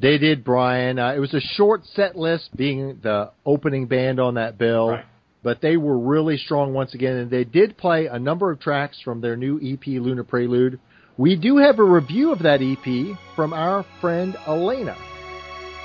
They 0.00 0.16
did, 0.16 0.44
Brian. 0.44 0.98
Uh, 0.98 1.12
it 1.14 1.18
was 1.18 1.34
a 1.34 1.40
short 1.40 1.84
set 1.94 2.16
list, 2.16 2.56
being 2.56 3.00
the 3.02 3.32
opening 3.44 3.86
band 3.86 4.18
on 4.18 4.34
that 4.34 4.56
bill. 4.56 4.90
Right. 4.90 5.04
But 5.42 5.60
they 5.60 5.76
were 5.76 5.98
really 5.98 6.36
strong 6.36 6.72
once 6.72 6.94
again, 6.94 7.16
and 7.16 7.30
they 7.30 7.44
did 7.44 7.76
play 7.76 8.06
a 8.06 8.18
number 8.18 8.50
of 8.50 8.60
tracks 8.60 9.00
from 9.02 9.20
their 9.20 9.36
new 9.36 9.58
EP, 9.62 9.86
Lunar 9.86 10.24
Prelude. 10.24 10.78
We 11.16 11.36
do 11.36 11.58
have 11.58 11.78
a 11.78 11.84
review 11.84 12.32
of 12.32 12.40
that 12.40 12.60
EP 12.62 13.18
from 13.36 13.52
our 13.52 13.84
friend 14.00 14.36
Elena. 14.46 14.96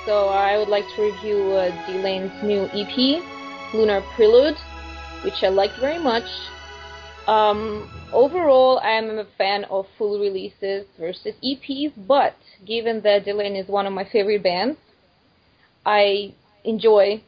So 0.06 0.28
I 0.28 0.56
would 0.56 0.68
like 0.68 0.84
to 0.94 1.02
review 1.02 1.52
uh, 1.52 1.86
Delain's 1.86 2.32
new 2.42 2.68
EP, 2.72 3.22
Lunar 3.74 4.02
Prelude, 4.14 4.56
which 5.24 5.42
I 5.42 5.48
liked 5.48 5.78
very 5.80 5.98
much. 5.98 6.24
Um, 7.26 7.90
overall, 8.12 8.78
I 8.78 8.90
am 8.90 9.18
a 9.18 9.26
fan 9.36 9.64
of 9.64 9.86
full 9.98 10.20
releases 10.20 10.86
versus 10.98 11.34
EPs, 11.44 11.92
but 12.06 12.36
given 12.64 13.00
that 13.02 13.24
Delain 13.24 13.60
is 13.60 13.68
one 13.68 13.86
of 13.86 13.92
my 13.92 14.04
favorite 14.04 14.44
bands, 14.44 14.78
I 15.84 16.34
enjoy 16.64 17.22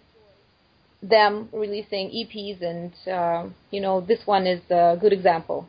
them 1.02 1.48
releasing 1.52 2.10
EPs, 2.10 2.62
and 2.62 2.92
uh, 3.12 3.48
you 3.70 3.80
know 3.80 4.00
this 4.00 4.20
one 4.24 4.46
is 4.46 4.60
a 4.70 4.96
good 5.00 5.12
example. 5.12 5.66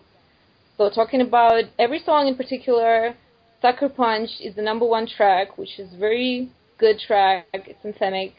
So 0.78 0.90
talking 0.90 1.22
about 1.22 1.66
every 1.78 2.00
song 2.00 2.28
in 2.28 2.36
particular, 2.36 3.16
Sucker 3.62 3.90
Punch 3.90 4.30
is 4.40 4.56
the 4.56 4.62
number 4.62 4.86
one 4.86 5.08
track, 5.08 5.58
which 5.58 5.80
is 5.80 5.94
very 5.96 6.50
good 6.78 7.00
track. 7.00 7.46
It's 7.54 7.84
anthemic, 7.84 8.34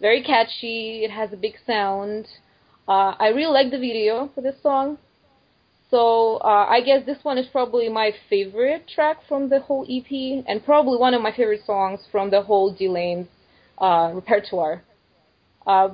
very 0.00 0.22
catchy. 0.22 1.04
It 1.04 1.10
has 1.10 1.32
a 1.32 1.36
big 1.36 1.54
sound. 1.66 2.26
Uh, 2.88 3.14
I 3.18 3.28
really 3.28 3.52
like 3.52 3.70
the 3.70 3.78
video 3.78 4.30
for 4.34 4.40
this 4.40 4.56
song. 4.62 4.98
So 5.90 6.38
uh, 6.38 6.66
I 6.68 6.80
guess 6.80 7.06
this 7.06 7.18
one 7.22 7.38
is 7.38 7.46
probably 7.46 7.88
my 7.88 8.12
favorite 8.28 8.88
track 8.88 9.18
from 9.28 9.48
the 9.48 9.60
whole 9.60 9.86
EP, 9.88 10.44
and 10.46 10.64
probably 10.64 10.98
one 10.98 11.14
of 11.14 11.22
my 11.22 11.30
favorite 11.30 11.64
songs 11.64 12.00
from 12.10 12.30
the 12.30 12.42
whole 12.42 12.74
Delain 12.74 13.28
uh, 13.78 14.10
repertoire. 14.14 14.82
Uh, 15.66 15.90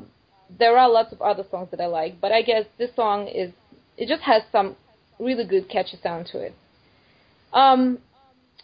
there 0.58 0.78
are 0.78 0.88
lots 0.88 1.12
of 1.12 1.20
other 1.20 1.44
songs 1.50 1.68
that 1.70 1.80
I 1.80 1.86
like, 1.86 2.20
but 2.20 2.32
I 2.32 2.42
guess 2.42 2.64
this 2.78 2.94
song 2.96 3.28
is 3.28 3.52
it 3.98 4.08
just 4.08 4.22
has 4.22 4.42
some 4.50 4.76
really 5.18 5.44
good 5.44 5.68
catchy 5.68 5.98
sound 6.02 6.26
to 6.32 6.40
it. 6.40 6.54
Um, 7.52 7.98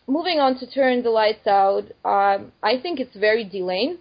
moving 0.07 0.39
on 0.41 0.59
to 0.59 0.71
turn 0.71 1.03
the 1.03 1.11
lights 1.11 1.47
out, 1.47 1.85
um, 2.05 2.53
I 2.63 2.81
think 2.81 3.01
it's 3.01 3.17
very 3.17 3.45
Delain. 3.45 3.99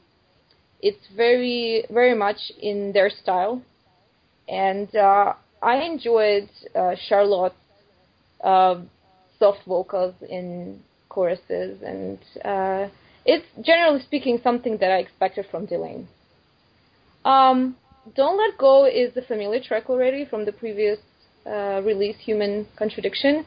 It's 0.82 1.08
very 1.16 1.86
very 1.90 2.16
much 2.16 2.38
in 2.62 2.94
their 2.94 3.10
style, 3.10 3.62
and 4.48 4.94
uh, 4.96 5.34
I 5.62 5.78
enjoyed 5.78 6.50
uh, 6.76 6.96
Charlotte's 7.08 7.56
uh, 8.44 8.82
soft 9.40 9.60
vocals 9.66 10.16
in 10.30 10.80
choruses, 11.10 11.82
and 11.82 12.20
uh, 12.46 12.90
it's 13.26 13.46
generally 13.62 14.02
speaking 14.04 14.40
something 14.44 14.78
that 14.78 14.92
I 14.92 14.98
expected 14.98 15.46
from 15.50 15.66
Delain. 15.66 16.08
Um, 17.26 17.76
Don't 18.16 18.38
Let 18.38 18.58
Go 18.58 18.86
is 18.86 19.16
a 19.18 19.22
familiar 19.22 19.62
track 19.62 19.90
already 19.90 20.26
from 20.26 20.46
the 20.46 20.52
previous 20.52 21.00
uh, 21.46 21.82
release, 21.84 22.18
Human 22.20 22.68
Contradiction, 22.78 23.46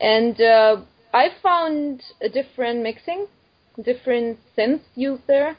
and 0.00 0.40
uh, 0.40 0.76
I 1.12 1.28
found 1.42 2.02
a 2.20 2.28
different 2.28 2.82
mixing, 2.82 3.26
different 3.82 4.38
synths 4.56 4.82
used 4.94 5.26
there. 5.26 5.56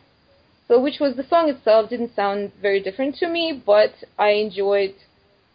So, 0.67 0.81
which 0.81 0.99
was 0.99 1.15
the 1.15 1.27
song 1.27 1.49
itself 1.49 1.89
didn't 1.89 2.15
sound 2.15 2.51
very 2.61 2.81
different 2.81 3.15
to 3.17 3.27
me, 3.27 3.61
but 3.65 3.93
I 4.17 4.29
enjoyed 4.29 4.95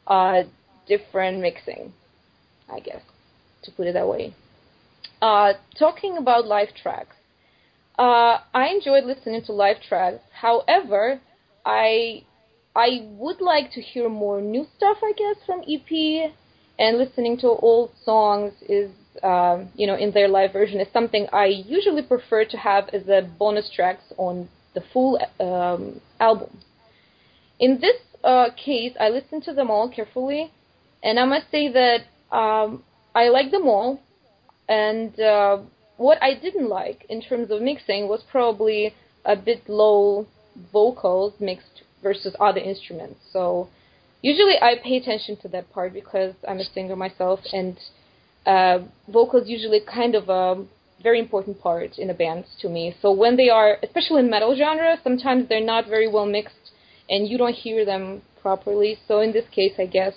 uh, 0.09 0.43
different 0.88 1.41
mixing, 1.41 1.93
I 2.69 2.81
guess, 2.81 3.03
to 3.62 3.71
put 3.71 3.87
it 3.87 3.93
that 3.93 4.09
way. 4.09 4.35
Uh, 5.23 5.53
talking 5.79 6.17
about 6.17 6.47
live 6.47 6.69
tracks, 6.75 7.17
uh, 7.99 8.38
I 8.55 8.69
enjoyed 8.69 9.05
listening 9.05 9.43
to 9.45 9.53
live 9.53 9.77
tracks. 9.87 10.23
However, 10.33 11.21
I 11.65 12.25
I 12.75 13.09
would 13.19 13.41
like 13.41 13.73
to 13.73 13.81
hear 13.81 14.09
more 14.09 14.41
new 14.41 14.67
stuff, 14.77 14.99
I 15.03 15.12
guess, 15.12 15.37
from 15.45 15.62
EP. 15.69 16.33
And 16.79 16.97
listening 16.97 17.37
to 17.38 17.49
old 17.49 17.91
songs 18.05 18.53
is, 18.69 18.93
uh, 19.21 19.65
you 19.75 19.88
know, 19.88 19.97
in 19.97 20.12
their 20.12 20.29
live 20.29 20.53
version 20.53 20.79
is 20.79 20.87
something 20.93 21.27
I 21.33 21.47
usually 21.47 22.03
prefer 22.03 22.45
to 22.45 22.57
have 22.57 22.88
as 22.91 23.09
a 23.09 23.29
bonus 23.37 23.69
tracks 23.75 24.05
on 24.17 24.49
the 24.75 24.83
full 24.93 25.19
um, 25.41 26.00
album. 26.21 26.57
In 27.59 27.81
this 27.81 27.97
uh, 28.25 28.51
case, 28.57 28.95
I 28.99 29.09
listened 29.11 29.45
to 29.45 29.53
them 29.53 29.71
all 29.71 29.89
carefully, 29.89 30.51
and 31.03 31.19
I 31.19 31.25
must 31.25 31.51
say 31.51 31.71
that 31.73 32.03
um, 32.37 32.83
I 33.15 33.29
like 33.29 33.51
them 33.51 33.67
all. 33.67 34.01
And 34.69 35.19
uh, 35.19 35.59
what 35.97 36.23
I 36.23 36.35
didn't 36.35 36.69
like 36.69 37.07
in 37.09 37.23
terms 37.23 37.51
of 37.51 37.63
mixing 37.63 38.09
was 38.09 38.23
probably 38.31 38.95
a 39.25 39.37
bit 39.37 39.69
low 39.69 40.27
vocals 40.73 41.35
mixed 41.41 41.83
versus 42.03 42.35
other 42.41 42.61
instruments. 42.61 43.21
So 43.33 43.69
usually 44.23 44.57
I 44.61 44.77
pay 44.83 44.97
attention 44.97 45.37
to 45.43 45.49
that 45.49 45.73
part 45.73 45.93
because 45.93 46.35
I'm 46.47 46.59
a 46.59 46.65
singer 46.65 46.97
myself, 46.97 47.41
and 47.53 47.79
uh, 48.47 48.81
vocals 49.09 49.49
usually 49.49 49.81
kind 49.81 50.15
of 50.15 50.29
a 50.29 50.65
very 51.03 51.21
important 51.21 51.61
part 51.61 51.99
in 51.99 52.11
a 52.11 52.15
band 52.15 52.45
to 52.61 52.69
me. 52.69 52.95
So 53.01 53.13
when 53.13 53.37
they 53.37 53.51
are, 53.51 53.79
especially 53.83 54.21
in 54.21 54.31
metal 54.31 54.57
genre, 54.57 54.99
sometimes 55.03 55.49
they're 55.49 55.65
not 55.65 55.87
very 55.87 56.09
well 56.09 56.27
mixed 56.27 56.73
and 57.09 57.29
you 57.29 57.38
don't 57.38 57.55
hear 57.55 57.85
them 57.85 58.23
properly. 58.41 58.99
So 59.07 59.21
in 59.21 59.33
this 59.33 59.47
case, 59.50 59.75
I 59.79 59.87
guess 59.87 60.15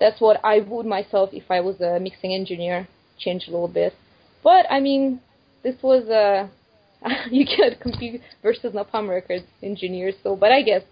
that's 0.00 0.20
what 0.20 0.40
I 0.44 0.60
would 0.60 0.86
myself 0.86 1.30
if 1.32 1.50
I 1.50 1.60
was 1.60 1.80
a 1.80 1.98
mixing 2.00 2.32
engineer 2.34 2.88
change 3.18 3.46
a 3.48 3.50
little 3.50 3.68
bit. 3.68 3.94
But 4.42 4.66
I 4.70 4.80
mean, 4.80 5.20
this 5.62 5.76
was 5.82 6.08
a 6.08 6.50
you 7.30 7.44
get 7.44 7.80
compete 7.80 8.20
versus 8.42 8.74
Napalm 8.74 9.08
Records 9.08 9.44
engineers. 9.62 10.14
So, 10.22 10.36
but 10.36 10.52
I 10.52 10.62
guess 10.62 10.82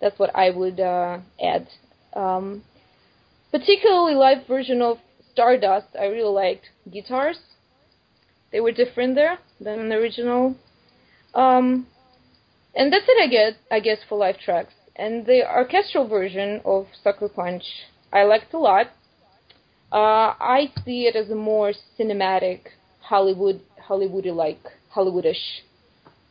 that's 0.00 0.18
what 0.18 0.34
I 0.34 0.50
would 0.50 0.80
uh, 0.80 1.18
add. 1.42 1.68
Um, 2.14 2.62
particularly 3.50 4.14
live 4.14 4.46
version 4.46 4.82
of 4.82 4.98
Stardust, 5.32 5.88
I 5.98 6.06
really 6.06 6.32
liked 6.32 6.66
guitars. 6.90 7.38
They 8.52 8.60
were 8.60 8.72
different 8.72 9.14
there 9.14 9.38
than 9.60 9.88
the 9.88 9.96
original. 9.96 10.56
Um, 11.34 11.86
and 12.76 12.92
that's 12.92 13.06
it, 13.08 13.22
I 13.22 13.26
guess, 13.26 13.54
I 13.70 13.80
guess 13.80 13.98
for 14.08 14.18
live 14.18 14.38
tracks. 14.38 14.74
And 14.94 15.26
the 15.26 15.42
orchestral 15.50 16.08
version 16.08 16.60
of 16.64 16.86
Sucker 17.02 17.28
Punch 17.28 17.64
I 18.12 18.24
liked 18.24 18.54
a 18.54 18.58
lot. 18.58 18.86
Uh, 19.92 20.34
I 20.40 20.70
see 20.84 21.06
it 21.06 21.16
as 21.16 21.30
a 21.30 21.34
more 21.34 21.72
cinematic 21.98 22.60
Hollywood, 23.00 23.60
Hollywoody 23.88 24.34
like 24.34 24.60
Hollywoodish 24.94 25.60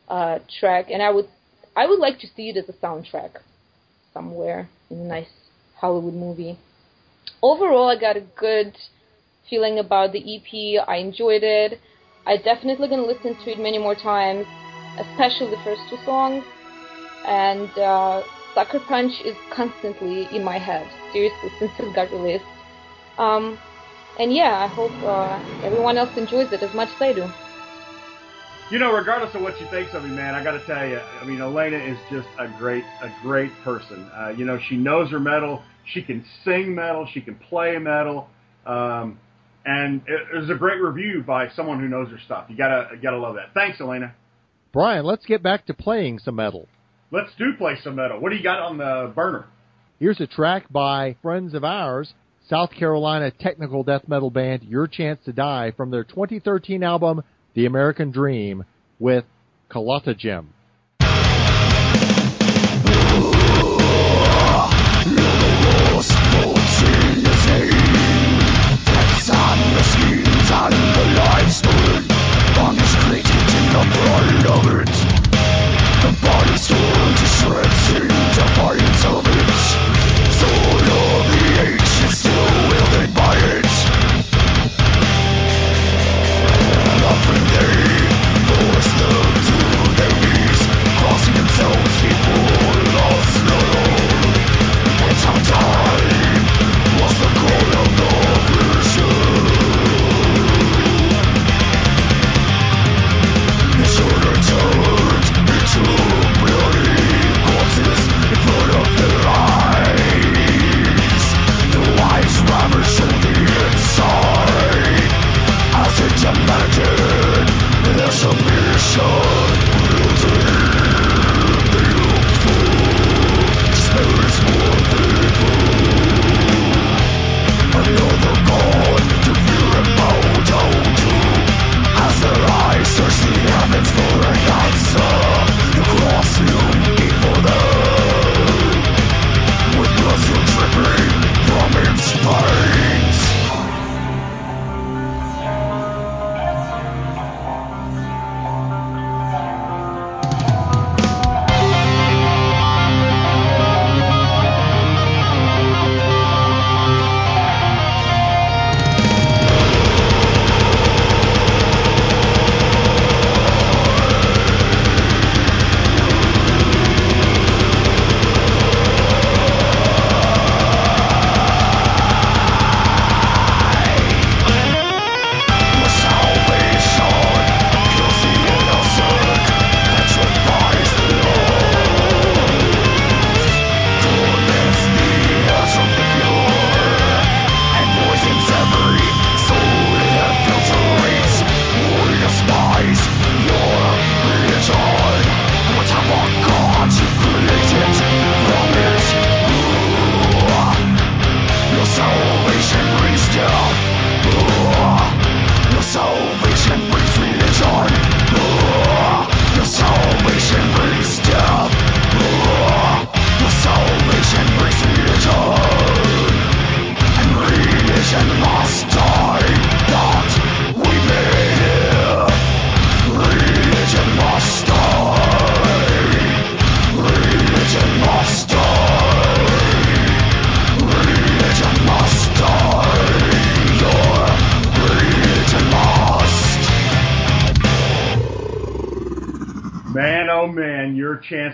uh, 0.08 0.38
track, 0.58 0.86
and 0.90 1.02
I 1.02 1.10
would 1.10 1.28
I 1.76 1.86
would 1.86 1.98
like 1.98 2.18
to 2.20 2.26
see 2.34 2.48
it 2.48 2.56
as 2.56 2.68
a 2.68 2.72
soundtrack 2.72 3.36
somewhere 4.12 4.68
in 4.90 4.98
a 5.00 5.04
nice 5.04 5.34
Hollywood 5.76 6.14
movie. 6.14 6.58
Overall, 7.42 7.88
I 7.88 8.00
got 8.00 8.16
a 8.16 8.24
good 8.36 8.76
feeling 9.48 9.78
about 9.78 10.12
the 10.12 10.20
EP. 10.20 10.82
I 10.88 10.96
enjoyed 10.96 11.42
it. 11.42 11.80
I 12.26 12.36
definitely 12.36 12.88
gonna 12.88 13.02
listen 13.02 13.36
to 13.44 13.50
it 13.52 13.58
many 13.58 13.78
more 13.78 13.94
times, 13.94 14.46
especially 14.98 15.50
the 15.50 15.62
first 15.64 15.80
two 15.88 15.98
songs. 16.04 16.44
And 17.26 17.70
uh, 17.78 18.22
Sucker 18.54 18.80
Punch 18.80 19.20
is 19.24 19.36
constantly 19.50 20.28
in 20.34 20.44
my 20.44 20.58
head, 20.58 20.88
seriously, 21.12 21.50
since 21.58 21.72
it 21.78 21.94
got 21.94 22.10
released. 22.12 22.44
Um, 23.18 23.58
and 24.18 24.32
yeah, 24.32 24.58
I 24.58 24.66
hope 24.66 24.92
uh, 25.02 25.38
everyone 25.62 25.98
else 25.98 26.16
enjoys 26.16 26.52
it 26.52 26.62
as 26.62 26.74
much 26.74 26.88
as 26.88 27.02
I 27.02 27.12
do. 27.12 27.28
You 28.70 28.80
know, 28.80 28.92
regardless 28.92 29.34
of 29.34 29.42
what 29.42 29.56
she 29.58 29.64
thinks 29.66 29.94
of 29.94 30.02
me, 30.02 30.10
man, 30.10 30.34
I 30.34 30.42
got 30.42 30.52
to 30.52 30.66
tell 30.66 30.88
you, 30.88 30.98
I 30.98 31.24
mean, 31.24 31.40
Elena 31.40 31.76
is 31.76 31.98
just 32.10 32.26
a 32.38 32.48
great, 32.58 32.82
a 33.00 33.10
great 33.22 33.52
person. 33.62 34.10
Uh, 34.12 34.30
you 34.30 34.44
know, 34.44 34.58
she 34.68 34.76
knows 34.76 35.10
her 35.10 35.20
metal. 35.20 35.62
She 35.92 36.02
can 36.02 36.24
sing 36.44 36.74
metal. 36.74 37.06
She 37.12 37.20
can 37.20 37.36
play 37.36 37.78
metal. 37.78 38.28
Um, 38.64 39.20
and 39.64 40.02
it, 40.06 40.20
it 40.34 40.36
was 40.36 40.50
a 40.50 40.54
great 40.54 40.80
review 40.80 41.22
by 41.24 41.48
someone 41.50 41.78
who 41.78 41.88
knows 41.88 42.08
her 42.10 42.18
stuff. 42.24 42.46
You 42.48 42.56
gotta, 42.56 42.96
gotta 43.00 43.18
love 43.18 43.36
that. 43.36 43.54
Thanks, 43.54 43.80
Elena. 43.80 44.14
Brian, 44.76 45.06
let's 45.06 45.24
get 45.24 45.42
back 45.42 45.64
to 45.64 45.72
playing 45.72 46.18
some 46.18 46.36
metal. 46.36 46.68
Let's 47.10 47.30
do 47.38 47.54
play 47.56 47.78
some 47.82 47.94
metal. 47.94 48.20
What 48.20 48.28
do 48.28 48.36
you 48.36 48.42
got 48.42 48.58
on 48.58 48.76
the 48.76 49.10
burner? 49.14 49.46
Here's 49.98 50.20
a 50.20 50.26
track 50.26 50.70
by 50.70 51.16
friends 51.22 51.54
of 51.54 51.64
ours, 51.64 52.12
South 52.50 52.72
Carolina 52.72 53.30
technical 53.30 53.84
death 53.84 54.02
metal 54.06 54.28
band 54.28 54.64
Your 54.64 54.86
Chance 54.86 55.20
to 55.24 55.32
Die 55.32 55.72
from 55.78 55.90
their 55.90 56.04
2013 56.04 56.82
album 56.82 57.22
The 57.54 57.64
American 57.64 58.10
Dream 58.10 58.66
with 58.98 59.24
Kolotajem. 59.70 60.48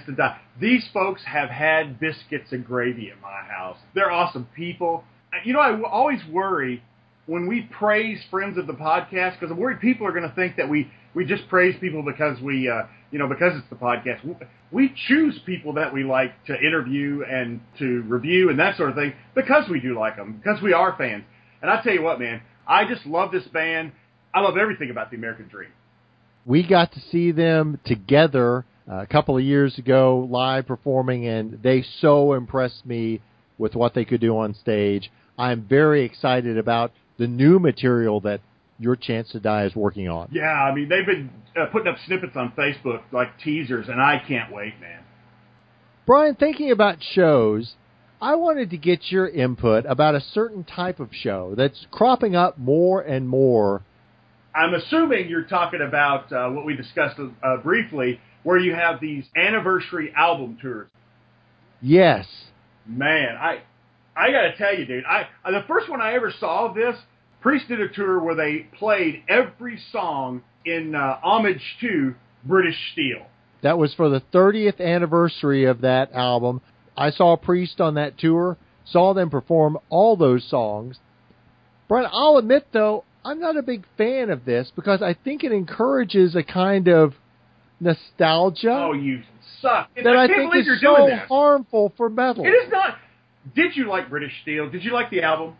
Chance 0.02 0.16
to 0.16 0.22
die. 0.22 0.38
These 0.60 0.86
folks 0.92 1.22
have 1.24 1.50
had 1.50 1.98
biscuits 1.98 2.52
and 2.52 2.64
gravy 2.64 3.10
at 3.10 3.20
my 3.20 3.42
house. 3.42 3.78
They're 3.94 4.10
awesome 4.10 4.48
people. 4.54 5.04
You 5.44 5.54
know, 5.54 5.60
I 5.60 5.80
always 5.82 6.20
worry 6.30 6.82
when 7.26 7.46
we 7.46 7.62
praise 7.62 8.20
friends 8.30 8.58
of 8.58 8.66
the 8.66 8.72
podcast 8.72 9.38
because 9.38 9.50
I'm 9.50 9.56
worried 9.56 9.80
people 9.80 10.06
are 10.06 10.12
going 10.12 10.28
to 10.28 10.34
think 10.34 10.56
that 10.56 10.68
we 10.68 10.90
we 11.14 11.26
just 11.26 11.46
praise 11.48 11.74
people 11.78 12.02
because 12.02 12.40
we 12.40 12.68
uh, 12.68 12.82
you 13.10 13.18
know 13.18 13.28
because 13.28 13.52
it's 13.56 13.68
the 13.70 13.76
podcast. 13.76 14.20
We 14.70 14.94
choose 15.08 15.38
people 15.44 15.74
that 15.74 15.92
we 15.92 16.04
like 16.04 16.32
to 16.46 16.58
interview 16.58 17.22
and 17.28 17.60
to 17.78 18.02
review 18.02 18.50
and 18.50 18.58
that 18.58 18.76
sort 18.76 18.90
of 18.90 18.96
thing 18.96 19.12
because 19.34 19.68
we 19.68 19.80
do 19.80 19.98
like 19.98 20.16
them 20.16 20.40
because 20.42 20.62
we 20.62 20.72
are 20.72 20.94
fans. 20.96 21.24
And 21.60 21.70
I 21.70 21.80
tell 21.82 21.92
you 21.92 22.02
what, 22.02 22.18
man, 22.18 22.42
I 22.66 22.86
just 22.86 23.06
love 23.06 23.30
this 23.30 23.44
band. 23.44 23.92
I 24.34 24.40
love 24.40 24.56
everything 24.56 24.90
about 24.90 25.10
the 25.10 25.16
American 25.16 25.48
Dream. 25.48 25.70
We 26.44 26.66
got 26.66 26.92
to 26.92 27.00
see 27.00 27.30
them 27.30 27.78
together 27.84 28.64
a 28.87 29.07
couple 29.07 29.37
of 29.37 29.45
years 29.45 29.79
ago 29.79 30.27
live 30.31 30.66
performing, 30.66 31.27
and 31.27 31.62
they 31.62 31.85
so 32.01 32.33
impressed 32.35 32.85
me 32.85 33.21
with 33.59 33.75
what 33.75 33.95
they 33.95 34.05
could 34.05 34.21
do 34.21 34.37
on 34.38 34.55
stage. 34.55 35.11
I'm 35.38 35.62
very 35.62 36.05
excited 36.05 36.59
about 36.59 36.92
the 37.18 37.27
new 37.27 37.59
material 37.59 38.21
that 38.21 38.40
Your 38.79 38.97
Chance 38.97 39.31
to 39.33 39.40
Die 39.40 39.64
is 39.64 39.77
working 39.77 40.09
on. 40.09 40.29
Yeah, 40.33 40.42
I 40.42 40.75
mean, 40.75 40.88
they've 40.88 41.07
been 41.07 41.31
uh, 41.57 41.66
putting 41.66 41.88
up 41.88 41.97
snippets 42.07 42.37
on 42.37 42.53
Facebook, 42.53 43.03
like 43.12 43.38
teasers, 43.38 43.88
and 43.88 44.01
I 44.01 44.23
can't 44.27 44.53
wait, 44.53 44.81
man. 44.81 45.01
Brian, 46.05 46.35
thinking 46.35 46.73
about 46.73 46.97
shows, 47.01 47.75
I 48.21 48.35
wanted 48.35 48.71
to 48.71 48.77
get 48.77 49.11
your 49.11 49.29
input 49.29 49.85
about 49.87 50.14
a 50.14 50.21
certain 50.21 50.64
type 50.64 51.01
of 51.01 51.11
show 51.12 51.55
that's 51.57 51.87
cropping 51.90 52.35
up 52.35 52.59
more 52.59 53.01
and 53.01 53.29
more. 53.29 53.83
I'm 54.55 54.75
assuming 54.75 55.29
you're 55.29 55.45
talking 55.45 55.81
about 55.81 56.33
uh, 56.33 56.49
what 56.51 56.66
we 56.66 56.77
discussed 56.77 57.18
uh, 57.18 57.57
briefly, 57.59 58.21
where 58.42 58.59
you 58.59 58.74
have 58.74 59.00
these 59.00 59.24
anniversary 59.37 60.12
album 60.16 60.59
tours. 60.61 60.88
Yes. 61.81 62.26
Man, 62.87 63.37
I 63.37 63.62
I 64.16 64.31
gotta 64.31 64.57
tell 64.57 64.76
you, 64.76 64.85
dude. 64.85 65.05
I 65.05 65.26
the 65.44 65.64
first 65.66 65.88
one 65.88 66.00
I 66.00 66.14
ever 66.14 66.33
saw 66.38 66.66
of 66.66 66.74
this, 66.74 66.96
Priest 67.40 67.68
did 67.68 67.81
a 67.81 67.88
tour 67.88 68.20
where 68.20 68.35
they 68.35 68.68
played 68.78 69.22
every 69.28 69.78
song 69.90 70.42
in 70.64 70.94
uh, 70.94 71.18
homage 71.22 71.62
to 71.81 72.14
British 72.44 72.76
Steel. 72.92 73.26
That 73.62 73.78
was 73.78 73.94
for 73.94 74.09
the 74.09 74.22
30th 74.33 74.81
anniversary 74.81 75.64
of 75.64 75.83
that 75.83 76.12
album. 76.12 76.61
I 76.96 77.11
saw 77.11 77.37
Priest 77.37 77.81
on 77.81 77.94
that 77.94 78.18
tour, 78.18 78.57
saw 78.85 79.14
them 79.14 79.31
perform 79.31 79.78
all 79.88 80.16
those 80.16 80.48
songs. 80.48 80.98
Brian, 81.88 82.09
I'll 82.12 82.38
admit 82.38 82.68
though, 82.72 83.05
I'm 83.24 83.40
not 83.40 83.57
a 83.57 83.62
big 83.62 83.85
fan 83.96 84.31
of 84.31 84.44
this 84.44 84.72
because 84.74 85.02
I 85.02 85.14
think 85.14 85.44
it 85.44 85.52
encourages 85.52 86.35
a 86.35 86.42
kind 86.42 86.88
of 86.88 87.14
nostalgia. 87.83 88.71
Oh, 88.71 88.92
you 88.92 89.23
suck! 89.61 89.90
that 89.95 90.07
I, 90.07 90.25
I, 90.25 90.27
can't 90.27 90.38
think 90.38 90.53
believe 90.53 90.62
is 90.62 90.83
you're 90.83 90.97
so 90.97 91.16
harmful 91.29 91.92
for 91.97 92.09
metal. 92.09 92.45
It 92.45 92.51
is 92.51 92.71
not. 92.71 92.97
Did 93.55 93.77
you 93.77 93.88
like 93.88 94.09
British 94.09 94.33
Steel? 94.42 94.71
Did 94.71 94.85
you 94.85 94.92
like 94.92 95.11
the 95.11 95.23
album? 95.23 95.55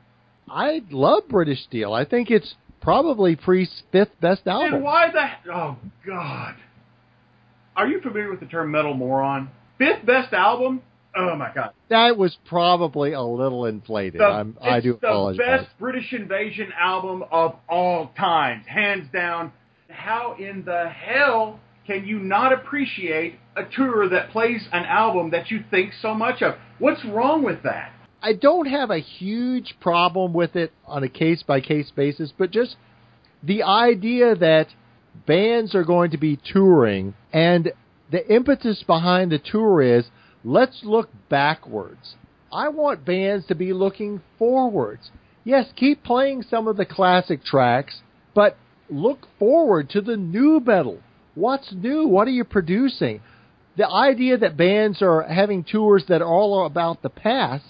I 0.49 0.83
love 0.91 1.25
British 1.29 1.63
Steel. 1.65 1.93
I 1.93 2.05
think 2.05 2.31
it's 2.31 2.55
probably 2.81 3.37
Priest's 3.37 3.83
fifth 3.91 4.21
best 4.21 4.45
Then 4.45 4.55
album. 4.55 4.83
why 4.83 5.11
the? 5.11 5.53
Oh 5.53 5.77
God! 6.07 6.55
Are 7.77 7.89
you 7.89 8.01
familiar 8.01 8.31
with 8.31 8.41
the 8.41 8.47
term 8.47 8.71
metal 8.71 8.95
moron? 8.95 9.51
Fifth 9.79 10.07
best 10.07 10.33
album? 10.33 10.83
Oh 11.17 11.35
my 11.37 11.53
God! 11.55 11.73
That 11.91 12.17
was 12.17 12.37
probably 12.47 13.13
a 13.13 13.23
little 13.23 13.67
inflated. 13.67 14.21
The, 14.21 14.55
I 14.61 14.77
it's 14.77 14.85
do 14.85 14.99
the 15.01 15.09
apologize. 15.09 15.61
best 15.65 15.79
British 15.79 16.13
Invasion 16.13 16.73
album 16.79 17.25
of 17.31 17.57
all 17.69 18.13
times, 18.17 18.65
hands 18.67 19.09
down. 19.13 19.53
How 19.89 20.37
in 20.39 20.65
the 20.65 20.89
hell 20.89 21.61
can 21.87 22.07
you 22.07 22.19
not 22.19 22.53
appreciate 22.53 23.39
a 23.57 23.65
tour 23.65 24.09
that 24.09 24.31
plays 24.31 24.67
an 24.73 24.85
album 24.85 25.31
that 25.31 25.51
you 25.51 25.65
think 25.71 25.93
so 26.01 26.15
much 26.15 26.43
of? 26.43 26.55
What's 26.79 27.05
wrong 27.05 27.45
with 27.45 27.63
that? 27.65 27.93
I 28.23 28.35
don't 28.35 28.67
have 28.67 28.91
a 28.91 29.01
huge 29.01 29.75
problem 29.81 30.33
with 30.33 30.55
it 30.55 30.73
on 30.87 31.03
a 31.03 31.09
case 31.09 31.43
by 31.43 31.61
case 31.61 31.91
basis, 31.95 32.33
but 32.37 32.53
just 32.53 32.77
the 33.43 33.65
idea 33.65 34.37
that 34.37 34.69
bands 35.27 35.75
are 35.75 35.85
going 35.85 36.13
to 36.13 36.19
be 36.19 36.39
touring 36.53 37.15
and 37.33 37.73
the 38.11 38.33
impetus 38.33 38.85
behind 38.87 39.33
the 39.33 39.39
tour 39.39 39.83
is 39.83 40.05
let's 40.45 40.83
look 40.85 41.09
backwards. 41.29 42.15
I 42.53 42.69
want 42.69 43.05
bands 43.05 43.47
to 43.47 43.55
be 43.55 43.73
looking 43.73 44.21
forwards. 44.39 45.11
Yes, 45.43 45.67
keep 45.75 46.05
playing 46.05 46.43
some 46.43 46.69
of 46.69 46.77
the 46.77 46.85
classic 46.85 47.43
tracks, 47.43 48.03
but 48.35 48.57
look 48.89 49.27
forward 49.39 49.91
to 49.91 50.01
the 50.01 50.17
new 50.17 50.61
metal. 50.61 51.01
What's 51.35 51.73
new? 51.73 52.07
What 52.07 52.29
are 52.29 52.33
you 52.33 52.45
producing? 52.45 53.21
The 53.77 53.89
idea 53.89 54.37
that 54.39 54.57
bands 54.57 55.01
are 55.01 55.23
having 55.23 55.65
tours 55.65 56.05
that 56.09 56.21
are 56.21 56.29
all 56.29 56.67
about 56.67 57.03
the 57.03 57.09
past 57.09 57.65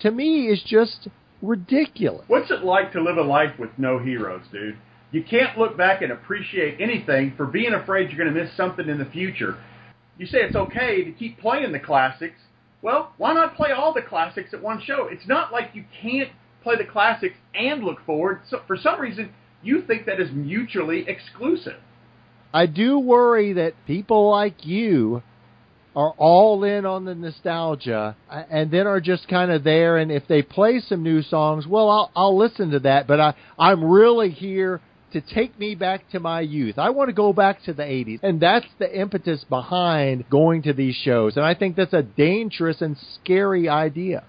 to 0.00 0.10
me 0.10 0.46
is 0.46 0.62
just 0.64 1.08
ridiculous. 1.42 2.24
What's 2.28 2.50
it 2.50 2.62
like 2.64 2.92
to 2.92 3.02
live 3.02 3.16
a 3.16 3.22
life 3.22 3.58
with 3.58 3.70
no 3.76 3.98
heroes, 3.98 4.42
dude? 4.52 4.76
You 5.10 5.22
can't 5.22 5.58
look 5.58 5.76
back 5.76 6.02
and 6.02 6.12
appreciate 6.12 6.80
anything 6.80 7.34
for 7.36 7.46
being 7.46 7.72
afraid 7.72 8.10
you're 8.10 8.18
going 8.18 8.34
to 8.34 8.44
miss 8.44 8.56
something 8.56 8.88
in 8.88 8.98
the 8.98 9.04
future. 9.04 9.56
You 10.18 10.26
say 10.26 10.38
it's 10.38 10.56
okay 10.56 11.04
to 11.04 11.12
keep 11.12 11.40
playing 11.40 11.72
the 11.72 11.80
classics. 11.80 12.38
Well, 12.82 13.12
why 13.16 13.32
not 13.32 13.56
play 13.56 13.70
all 13.72 13.92
the 13.92 14.02
classics 14.02 14.50
at 14.52 14.62
one 14.62 14.80
show? 14.84 15.08
It's 15.10 15.26
not 15.26 15.52
like 15.52 15.70
you 15.74 15.84
can't 16.00 16.30
play 16.62 16.76
the 16.76 16.84
classics 16.84 17.36
and 17.54 17.82
look 17.82 18.04
forward. 18.04 18.42
So 18.48 18.62
for 18.66 18.76
some 18.76 19.00
reason, 19.00 19.32
you 19.62 19.82
think 19.82 20.06
that 20.06 20.20
is 20.20 20.30
mutually 20.32 21.04
exclusive. 21.08 21.78
I 22.54 22.66
do 22.66 23.00
worry 23.00 23.54
that 23.54 23.74
people 23.84 24.30
like 24.30 24.64
you 24.64 25.22
are 25.96 26.14
all 26.16 26.62
in 26.64 26.86
on 26.86 27.04
the 27.04 27.14
nostalgia 27.14 28.16
uh, 28.30 28.42
and 28.48 28.70
then 28.70 28.86
are 28.86 29.00
just 29.00 29.28
kind 29.28 29.50
of 29.50 29.64
there 29.64 29.98
and 29.98 30.10
if 30.10 30.26
they 30.28 30.40
play 30.40 30.80
some 30.80 31.02
new 31.02 31.22
songs, 31.22 31.66
well 31.66 31.90
I'll 31.90 32.10
I'll 32.14 32.38
listen 32.38 32.70
to 32.70 32.80
that, 32.80 33.06
but 33.08 33.20
I 33.20 33.34
I'm 33.58 33.84
really 33.84 34.30
here 34.30 34.80
to 35.14 35.20
take 35.20 35.58
me 35.58 35.74
back 35.74 36.08
to 36.10 36.20
my 36.20 36.40
youth. 36.40 36.78
I 36.78 36.90
want 36.90 37.08
to 37.08 37.12
go 37.14 37.32
back 37.32 37.62
to 37.64 37.72
the 37.72 37.84
80s. 37.84 38.20
And 38.22 38.40
that's 38.40 38.66
the 38.78 39.00
impetus 39.00 39.44
behind 39.48 40.28
going 40.28 40.62
to 40.62 40.72
these 40.72 40.96
shows. 40.96 41.36
And 41.36 41.44
I 41.44 41.54
think 41.54 41.76
that's 41.76 41.92
a 41.92 42.02
dangerous 42.02 42.80
and 42.80 42.96
scary 43.14 43.68
idea. 43.68 44.24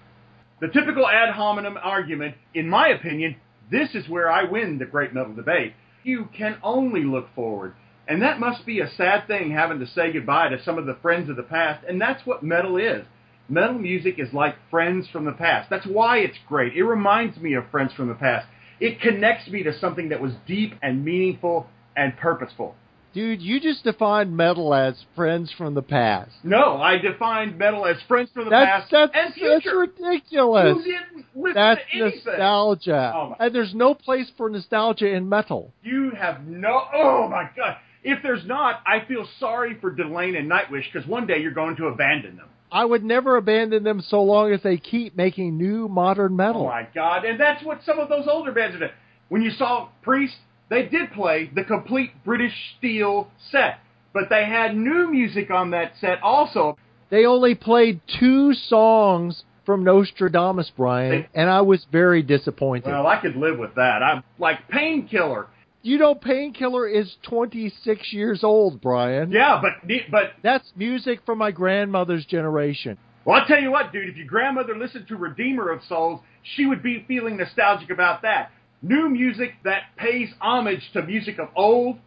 The 0.60 0.68
typical 0.68 1.06
ad 1.06 1.34
hominem 1.34 1.76
argument, 1.76 2.36
in 2.54 2.68
my 2.68 2.88
opinion, 2.88 3.36
this 3.70 3.88
is 3.94 4.08
where 4.08 4.30
I 4.30 4.44
win 4.44 4.78
the 4.78 4.84
great 4.86 5.12
metal 5.12 5.34
debate. 5.34 5.74
You 6.04 6.28
can 6.36 6.56
only 6.62 7.02
look 7.02 7.34
forward. 7.34 7.74
And 8.08 8.22
that 8.22 8.38
must 8.38 8.64
be 8.64 8.80
a 8.80 8.90
sad 8.96 9.26
thing 9.26 9.50
having 9.50 9.80
to 9.80 9.86
say 9.86 10.12
goodbye 10.12 10.50
to 10.50 10.62
some 10.62 10.78
of 10.78 10.86
the 10.86 10.96
friends 11.02 11.28
of 11.28 11.36
the 11.36 11.42
past. 11.42 11.84
And 11.88 12.00
that's 12.00 12.24
what 12.24 12.42
metal 12.42 12.76
is. 12.76 13.04
Metal 13.48 13.78
music 13.78 14.16
is 14.18 14.32
like 14.32 14.56
friends 14.70 15.08
from 15.12 15.24
the 15.24 15.32
past. 15.32 15.70
That's 15.70 15.86
why 15.86 16.18
it's 16.18 16.38
great. 16.48 16.76
It 16.76 16.84
reminds 16.84 17.38
me 17.38 17.54
of 17.54 17.64
friends 17.70 17.92
from 17.92 18.08
the 18.08 18.14
past. 18.14 18.46
It 18.80 19.00
connects 19.00 19.48
me 19.48 19.62
to 19.62 19.78
something 19.78 20.08
that 20.10 20.20
was 20.20 20.32
deep 20.46 20.74
and 20.82 21.04
meaningful 21.04 21.66
and 21.96 22.16
purposeful. 22.16 22.74
Dude, 23.16 23.40
you 23.40 23.60
just 23.60 23.82
defined 23.82 24.36
metal 24.36 24.74
as 24.74 24.94
friends 25.14 25.50
from 25.56 25.72
the 25.72 25.80
past. 25.80 26.32
No, 26.44 26.76
I 26.76 26.98
defined 26.98 27.56
metal 27.56 27.86
as 27.86 27.96
friends 28.06 28.28
from 28.34 28.44
the 28.44 28.50
That's 28.50 28.90
past 28.90 28.90
that's, 28.90 29.12
and 29.14 29.52
that's 29.52 29.66
ridiculous. 29.74 30.76
You 30.84 30.92
didn't 30.92 31.26
listen 31.34 31.54
That's 31.54 31.80
to 31.80 31.98
anything. 31.98 32.22
nostalgia. 32.26 33.12
Oh 33.16 33.34
and 33.40 33.54
there's 33.54 33.74
no 33.74 33.94
place 33.94 34.30
for 34.36 34.50
nostalgia 34.50 35.08
in 35.08 35.30
metal. 35.30 35.72
You 35.82 36.10
have 36.10 36.46
no. 36.46 36.82
Oh 36.92 37.26
my 37.28 37.48
God! 37.56 37.78
If 38.08 38.22
there's 38.22 38.46
not, 38.46 38.82
I 38.86 39.00
feel 39.06 39.26
sorry 39.40 39.76
for 39.80 39.90
Delain 39.90 40.36
and 40.38 40.48
Nightwish 40.48 40.84
because 40.92 41.08
one 41.08 41.26
day 41.26 41.38
you're 41.38 41.50
going 41.50 41.74
to 41.76 41.86
abandon 41.86 42.36
them. 42.36 42.46
I 42.70 42.84
would 42.84 43.02
never 43.02 43.36
abandon 43.36 43.82
them 43.82 44.00
so 44.00 44.22
long 44.22 44.52
as 44.52 44.62
they 44.62 44.76
keep 44.76 45.16
making 45.16 45.58
new 45.58 45.88
modern 45.88 46.36
metal. 46.36 46.62
Oh 46.62 46.68
my 46.68 46.86
God! 46.94 47.24
And 47.24 47.38
that's 47.38 47.64
what 47.64 47.80
some 47.84 47.98
of 47.98 48.08
those 48.08 48.28
older 48.28 48.52
bands 48.52 48.76
are 48.76 48.78
doing. 48.78 48.90
When 49.28 49.42
you 49.42 49.50
saw 49.50 49.88
Priest, 50.02 50.36
they 50.68 50.84
did 50.86 51.10
play 51.12 51.50
the 51.52 51.64
complete 51.64 52.10
British 52.24 52.54
Steel 52.78 53.28
set, 53.50 53.80
but 54.14 54.28
they 54.30 54.44
had 54.44 54.76
new 54.76 55.10
music 55.10 55.50
on 55.50 55.72
that 55.72 55.92
set 56.00 56.22
also. 56.22 56.76
They 57.10 57.26
only 57.26 57.56
played 57.56 58.00
two 58.20 58.54
songs 58.54 59.44
from 59.64 59.82
Nostradamus, 59.82 60.70
Brian, 60.76 61.10
They- 61.10 61.26
and 61.34 61.50
I 61.50 61.62
was 61.62 61.84
very 61.90 62.22
disappointed. 62.22 62.88
Well, 62.88 63.08
I 63.08 63.16
could 63.16 63.34
live 63.34 63.58
with 63.58 63.74
that. 63.74 64.00
I'm 64.00 64.22
like 64.38 64.68
Painkiller. 64.68 65.46
You 65.86 65.98
know, 65.98 66.16
Painkiller 66.16 66.88
is 66.88 67.14
26 67.28 68.12
years 68.12 68.42
old, 68.42 68.80
Brian. 68.80 69.30
Yeah, 69.30 69.62
but 69.62 69.88
but 70.10 70.32
That's 70.42 70.72
music 70.74 71.20
from 71.24 71.38
my 71.38 71.52
grandmother's 71.52 72.26
generation. 72.26 72.98
Well, 73.24 73.38
I'll 73.40 73.46
tell 73.46 73.60
you 73.60 73.70
what, 73.70 73.92
dude, 73.92 74.08
if 74.08 74.16
your 74.16 74.26
grandmother 74.26 74.76
listened 74.76 75.06
to 75.06 75.16
Redeemer 75.16 75.70
of 75.70 75.82
Souls, 75.88 76.20
she 76.42 76.66
would 76.66 76.82
be 76.82 77.04
feeling 77.06 77.36
nostalgic 77.36 77.90
about 77.90 78.22
that. 78.22 78.50
New 78.82 79.08
music 79.08 79.52
that 79.62 79.82
pays 79.96 80.28
homage 80.40 80.82
to 80.92 81.02
music 81.02 81.38
of 81.38 81.50
old, 81.54 81.98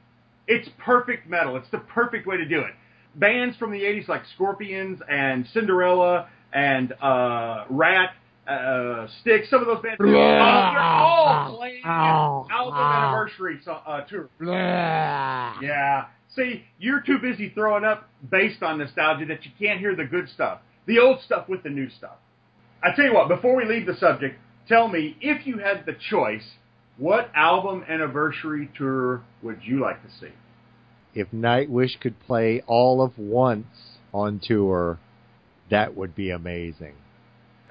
it's 0.45 0.67
perfect 0.77 1.29
metal. 1.29 1.55
It's 1.55 1.69
the 1.71 1.77
perfect 1.77 2.27
way 2.27 2.35
to 2.35 2.45
do 2.45 2.59
it. 2.59 2.73
Bands 3.15 3.55
from 3.55 3.71
the 3.71 3.79
80s 3.79 4.09
like 4.09 4.23
Scorpions 4.35 4.99
and 5.09 5.47
Cinderella 5.53 6.27
and 6.51 6.91
uh, 7.01 7.63
Ratt, 7.69 8.09
uh, 8.49 9.07
Styx, 9.21 9.49
some 9.49 9.61
of 9.61 9.67
those 9.67 9.81
bands, 9.81 9.97
oh, 10.01 10.05
they're 10.05 10.39
all 10.79 11.57
playing 11.57 11.81
an 11.83 11.89
album 11.89 12.79
anniversary 12.79 13.59
so, 13.63 13.73
uh, 13.73 14.01
tour. 14.05 14.29
Yeah. 15.61 16.05
See, 16.35 16.63
you're 16.79 17.01
too 17.01 17.17
busy 17.19 17.49
throwing 17.49 17.83
up 17.83 18.09
based 18.29 18.63
on 18.63 18.77
nostalgia 18.77 19.25
that 19.27 19.45
you 19.45 19.51
can't 19.59 19.79
hear 19.79 19.95
the 19.95 20.05
good 20.05 20.29
stuff, 20.29 20.59
the 20.85 20.99
old 20.99 21.21
stuff 21.21 21.49
with 21.49 21.63
the 21.63 21.69
new 21.69 21.89
stuff. 21.89 22.17
I 22.81 22.95
tell 22.95 23.05
you 23.05 23.13
what, 23.13 23.27
before 23.27 23.55
we 23.55 23.65
leave 23.65 23.85
the 23.85 23.95
subject, 23.95 24.39
tell 24.67 24.87
me 24.87 25.17
if 25.21 25.45
you 25.45 25.57
had 25.57 25.85
the 25.85 25.95
choice, 26.09 26.47
what 26.97 27.31
album 27.35 27.83
anniversary 27.89 28.69
tour 28.77 29.21
would 29.41 29.59
you 29.63 29.79
like 29.81 30.01
to 30.03 30.09
see? 30.19 30.33
If 31.13 31.31
Nightwish 31.31 31.99
could 31.99 32.19
play 32.21 32.61
all 32.67 33.01
of 33.01 33.17
once 33.17 33.97
on 34.13 34.39
tour, 34.43 34.99
that 35.69 35.95
would 35.95 36.15
be 36.15 36.29
amazing. 36.29 36.93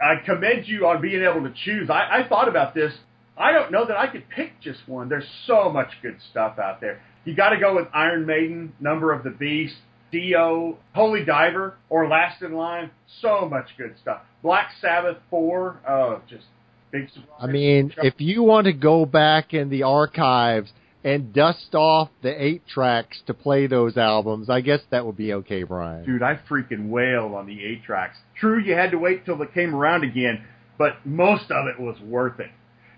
I 0.03 0.17
commend 0.25 0.67
you 0.67 0.87
on 0.87 1.01
being 1.01 1.23
able 1.23 1.43
to 1.43 1.55
choose. 1.65 1.91
I, 1.91 2.21
I 2.21 2.29
thought 2.29 2.49
about 2.49 2.75
this. 2.75 2.93
I 3.37 3.53
don't 3.53 3.71
know 3.71 3.87
that 3.87 3.97
I 3.97 4.09
could 4.09 4.29
pick 4.29 4.61
just 4.61 4.81
one. 4.87 5.09
There's 5.09 5.29
so 5.47 5.71
much 5.71 5.91
good 6.03 6.17
stuff 6.31 6.59
out 6.59 6.81
there. 6.81 7.01
You 7.25 7.35
got 7.35 7.51
to 7.51 7.61
go 7.61 7.77
with 7.77 7.87
Iron 7.95 8.27
Maiden, 8.27 8.73
Number 8.81 9.13
of 9.13 9.23
the 9.23 9.31
Beast, 9.31 9.77
Dio, 10.11 10.79
Holy 10.95 11.25
Diver, 11.25 11.77
or 11.89 12.09
Last 12.09 12.43
in 12.43 12.55
Line. 12.55 12.91
So 13.21 13.49
much 13.49 13.67
good 13.77 13.95
stuff. 14.01 14.23
Black 14.43 14.71
Sabbath 14.81 15.19
4, 15.31 15.81
oh, 15.89 16.23
just 16.29 16.45
big 16.91 17.11
surprise. 17.11 17.39
I 17.41 17.47
mean, 17.47 17.93
if 17.99 18.15
you 18.19 18.43
want 18.43 18.67
to 18.67 18.73
go 18.73 19.05
back 19.05 19.53
in 19.55 19.69
the 19.69 19.83
archives 19.83 20.71
and 21.05 21.33
dust 21.33 21.75
off 21.75 22.09
the 22.23 22.43
eight 22.43 22.63
tracks 22.67 23.23
to 23.27 23.35
play 23.35 23.67
those 23.67 23.97
albums, 23.97 24.51
I 24.51 24.61
guess 24.61 24.81
that 24.91 25.07
would 25.07 25.17
be 25.17 25.33
okay, 25.35 25.63
Brian. 25.63 26.05
Dude, 26.05 26.23
I 26.23 26.39
freaking 26.51 26.89
wailed 26.89 27.33
on 27.33 27.47
the 27.47 27.65
eight 27.65 27.85
tracks. 27.85 28.17
True, 28.39 28.61
you 28.61 28.75
had 28.75 28.91
to 28.91 28.99
wait 28.99 29.25
till 29.25 29.41
it 29.43 29.55
came 29.55 29.75
around 29.75 30.05
again, 30.05 30.45
but 30.77 31.07
most 31.07 31.51
of 31.51 31.67
it 31.67 31.81
was 31.81 31.99
worth 32.01 32.41
it. 32.41 32.51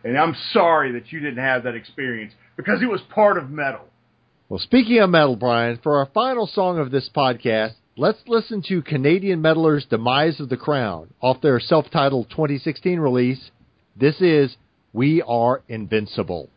And 0.02 0.16
I'm 0.16 0.34
sorry 0.52 0.92
that 0.92 1.12
you 1.12 1.20
didn't 1.20 1.44
have 1.44 1.64
that 1.64 1.74
experience 1.74 2.32
because 2.56 2.82
it 2.82 2.86
was 2.86 3.00
part 3.14 3.36
of 3.36 3.50
metal. 3.50 3.82
Well, 4.48 4.58
speaking 4.58 4.98
of 4.98 5.10
metal, 5.10 5.36
Brian, 5.36 5.78
for 5.82 5.98
our 5.98 6.06
final 6.06 6.46
song 6.46 6.78
of 6.78 6.90
this 6.90 7.08
podcast, 7.14 7.74
let's 7.96 8.18
listen 8.26 8.62
to 8.68 8.82
Canadian 8.82 9.42
metalers 9.42 9.88
Demise 9.88 10.40
of 10.40 10.48
the 10.48 10.56
Crown 10.56 11.12
off 11.20 11.40
their 11.42 11.60
self 11.60 11.86
titled 11.92 12.30
2016 12.30 12.98
release. 12.98 13.50
This 13.94 14.20
is 14.20 14.56
We 14.92 15.22
Are 15.22 15.62
Invincible. 15.68 16.48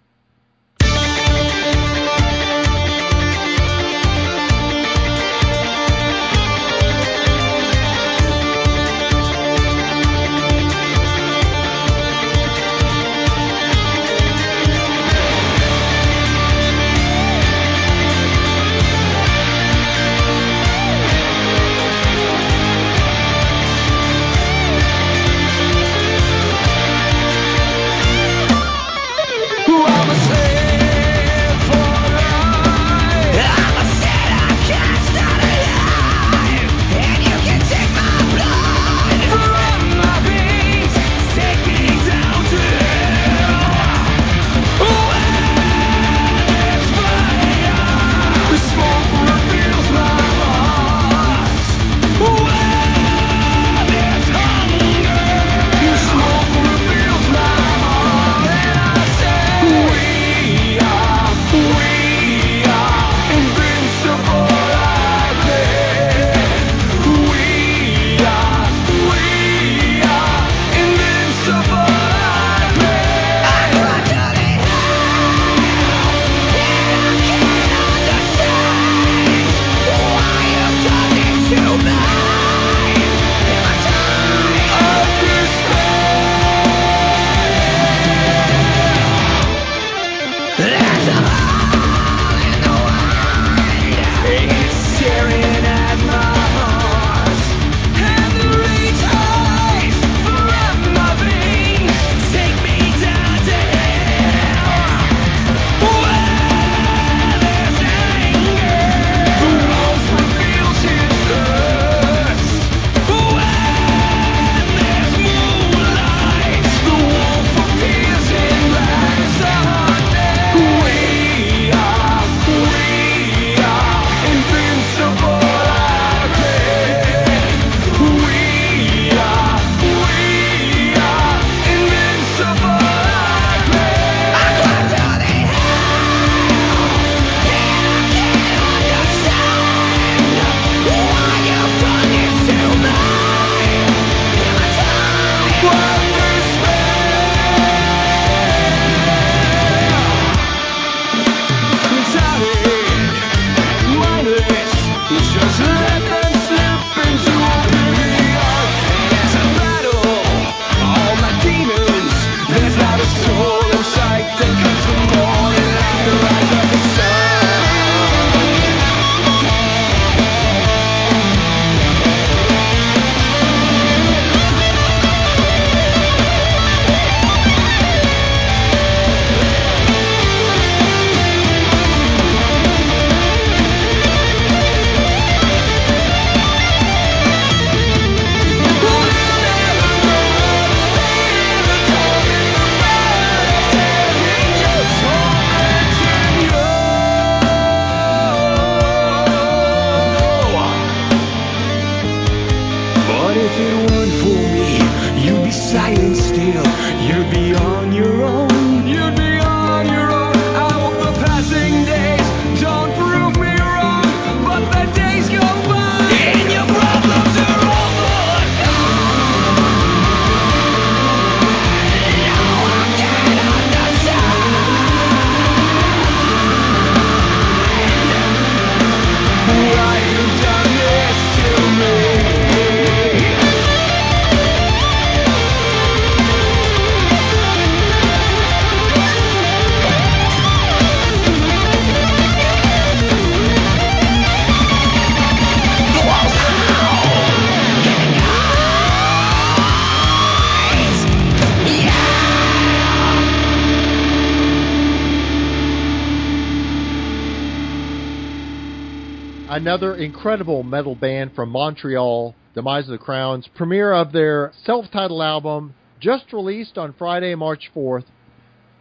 Another 259.55 259.95
incredible 259.95 260.63
metal 260.63 260.95
band 260.95 261.35
from 261.35 261.49
Montreal, 261.49 262.33
Demise 262.55 262.85
of 262.85 262.91
the 262.91 262.97
Crowns, 262.97 263.47
premiere 263.53 263.93
of 263.93 264.11
their 264.11 264.51
self 264.63 264.85
titled 264.91 265.21
album, 265.21 265.75
just 265.99 266.33
released 266.33 266.77
on 266.77 266.93
Friday, 266.97 267.35
March 267.35 267.69
4th. 267.75 268.05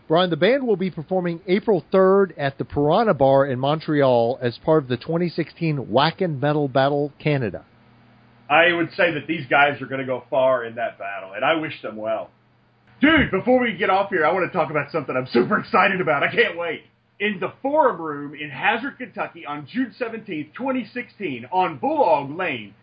Brian, 0.09 0.31
the 0.31 0.37
band 0.37 0.67
will 0.67 0.77
be 0.77 0.91
performing 0.91 1.41
April 1.47 1.85
3rd 1.93 2.33
at 2.39 2.57
the 2.57 2.65
Piranha 2.65 3.15
Bar 3.15 3.47
in 3.47 3.59
Montreal 3.59 4.39
as 4.41 4.59
part 4.65 4.83
of 4.83 4.89
the 4.89 4.97
2016 4.97 5.87
Wacken 5.87 6.41
Metal 6.41 6.69
Battle 6.69 7.13
Canada. 7.19 7.65
I 8.49 8.73
would 8.73 8.93
say 8.93 9.13
that 9.13 9.27
these 9.27 9.47
guys 9.49 9.81
are 9.81 9.87
going 9.87 10.01
to 10.01 10.07
go 10.07 10.25
far 10.31 10.65
in 10.65 10.75
that 10.77 10.99
battle, 10.99 11.33
and 11.35 11.45
I 11.45 11.55
wish 11.55 11.81
them 11.83 11.97
well. 11.97 12.31
Dude, 13.01 13.31
before 13.31 13.61
we 13.61 13.77
get 13.77 13.91
off 13.91 14.11
here, 14.11 14.25
I 14.25 14.33
want 14.33 14.51
to 14.51 14.57
talk 14.57 14.71
about 14.71 14.91
something 14.91 15.15
I'm 15.17 15.29
super 15.33 15.59
excited 15.61 16.01
about. 16.01 16.23
I 16.23 16.35
can't 16.35 16.57
wait. 16.57 16.85
In 17.23 17.39
the 17.39 17.53
Forum 17.63 18.01
Room 18.01 18.35
in 18.35 18.51
Hazard, 18.51 18.99
Kentucky 18.99 19.47
on 19.47 19.69
June 19.73 19.95
17th, 19.97 20.55
2016, 20.55 21.47
on 21.53 21.79
Bulldog 21.79 22.37
Lane, 22.37 22.75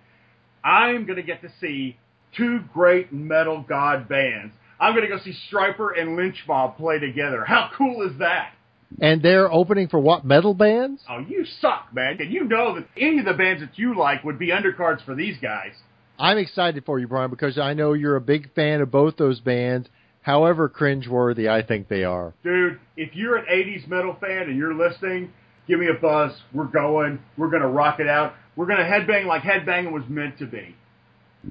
I'm 0.64 1.06
going 1.06 1.18
to 1.18 1.24
get 1.24 1.42
to 1.42 1.50
see 1.60 1.98
two 2.38 2.62
great 2.72 3.12
metal 3.12 3.66
god 3.68 4.08
bands. 4.08 4.54
I'm 4.80 4.96
going 4.96 5.06
to 5.06 5.14
go 5.14 5.22
see 5.22 5.36
Stryper 5.52 5.90
and 6.00 6.16
Lynch 6.16 6.38
Mob 6.48 6.78
play 6.78 7.00
together. 7.00 7.44
How 7.44 7.70
cool 7.78 8.02
is 8.10 8.18
that? 8.20 8.54
And 9.02 9.22
they're 9.22 9.52
opening 9.52 9.90
for 9.90 10.00
what 10.00 10.24
metal 10.24 10.54
bands? 10.54 11.02
Oh, 11.10 11.20
you 11.20 11.46
suck, 11.60 11.90
man. 11.94 12.16
And 12.22 12.32
you 12.32 12.46
know 12.46 12.76
that 12.76 12.88
any 12.96 13.20
of 13.20 13.26
the 13.26 13.34
bands 13.34 13.62
that 13.62 13.78
you 13.78 14.00
like 14.00 14.24
would 14.24 14.40
be 14.40 14.52
undercards 14.52 15.04
for 15.04 15.16
these 15.16 15.36
guys. 15.42 15.74
I'm 16.18 16.38
excited 16.38 16.86
for 16.86 16.98
you, 16.98 17.10
Brian, 17.10 17.30
because 17.30 17.58
I 17.58 17.74
know 17.74 17.92
you're 17.92 18.16
a 18.16 18.22
big 18.22 18.54
fan 18.54 18.80
of 18.80 18.90
both 18.90 19.18
those 19.18 19.42
bands, 19.42 19.90
however 20.30 20.70
cringeworthy 20.70 21.50
I 21.50 21.64
think 21.66 21.88
they 21.88 22.04
are. 22.04 22.36
Dude, 22.44 22.80
if 22.96 23.16
you're 23.16 23.38
an 23.38 23.46
80s 23.52 23.88
metal 23.88 24.16
fan 24.22 24.44
and 24.44 24.56
you're 24.56 24.76
listening, 24.76 25.34
give 25.68 25.80
me 25.80 25.88
a 25.88 26.00
buzz. 26.00 26.32
We're 26.54 26.66
going. 26.66 27.18
We're 27.36 27.50
going 27.50 27.64
to 27.64 27.68
rock 27.68 28.00
it 28.00 28.08
out. 28.08 28.36
We're 28.56 28.68
going 28.68 28.78
to 28.78 28.84
headbang 28.84 29.26
like 29.26 29.42
headbanging 29.42 29.92
was 29.92 30.04
meant 30.08 30.38
to 30.38 30.46
be. 30.46 30.76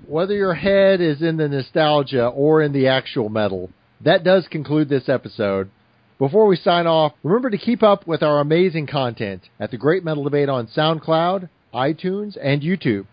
Whether 0.06 0.34
your 0.34 0.54
head 0.54 1.00
is 1.00 1.22
in 1.22 1.38
the 1.38 1.48
nostalgia 1.48 2.26
or 2.28 2.62
in 2.62 2.72
the 2.72 2.86
actual 2.86 3.28
metal, 3.28 3.70
that 4.04 4.22
does 4.22 4.46
conclude 4.48 4.88
this 4.88 5.08
episode. 5.08 5.70
Before 6.20 6.46
we 6.46 6.54
sign 6.54 6.86
off, 6.86 7.14
remember 7.24 7.50
to 7.50 7.58
keep 7.58 7.82
up 7.82 8.06
with 8.06 8.22
our 8.22 8.38
amazing 8.38 8.86
content 8.86 9.42
at 9.58 9.72
the 9.72 9.76
Great 9.76 10.04
Metal 10.04 10.22
Debate 10.22 10.48
on 10.48 10.68
SoundCloud, 10.68 11.48
iTunes, 11.74 12.36
and 12.40 12.62
YouTube. 12.62 13.06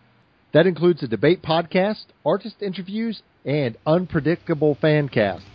That 0.54 0.68
includes 0.68 1.02
a 1.02 1.08
debate 1.08 1.42
podcast, 1.42 2.06
artist 2.24 2.58
interviews, 2.62 3.24
and 3.46 3.78
unpredictable 3.88 4.78
fan 4.80 5.10
casts. 5.10 5.55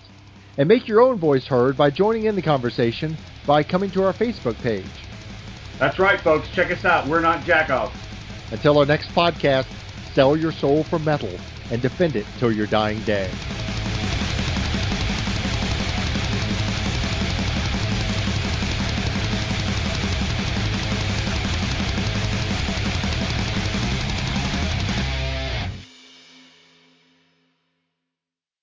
And 0.59 0.69
make 0.69 0.89
your 0.89 1.01
own 1.01 1.17
voice 1.17 1.47
heard 1.47 1.77
by 1.77 1.91
joining 1.91 2.25
in 2.25 2.37
the 2.37 2.43
conversation 2.43 3.17
by 3.47 3.63
coming 3.63 3.91
to 3.93 4.05
our 4.05 4.13
Facebook 4.13 4.61
page. 4.63 4.85
That's 5.79 5.99
right, 5.99 6.21
folks. 6.21 6.49
Check 6.51 6.71
us 6.71 6.85
out. 6.85 7.07
We're 7.07 7.21
not 7.21 7.41
jackoffs. 7.45 7.93
Until 8.53 8.79
our 8.79 8.87
next 8.87 9.09
podcast, 9.11 9.67
sell 10.13 10.37
your 10.37 10.53
soul 10.53 10.85
for 10.85 10.99
metal 10.99 11.33
and 11.71 11.81
defend 11.81 12.17
it 12.17 12.27
till 12.39 12.53
your 12.53 12.67
dying 12.67 13.01
day. 13.05 13.31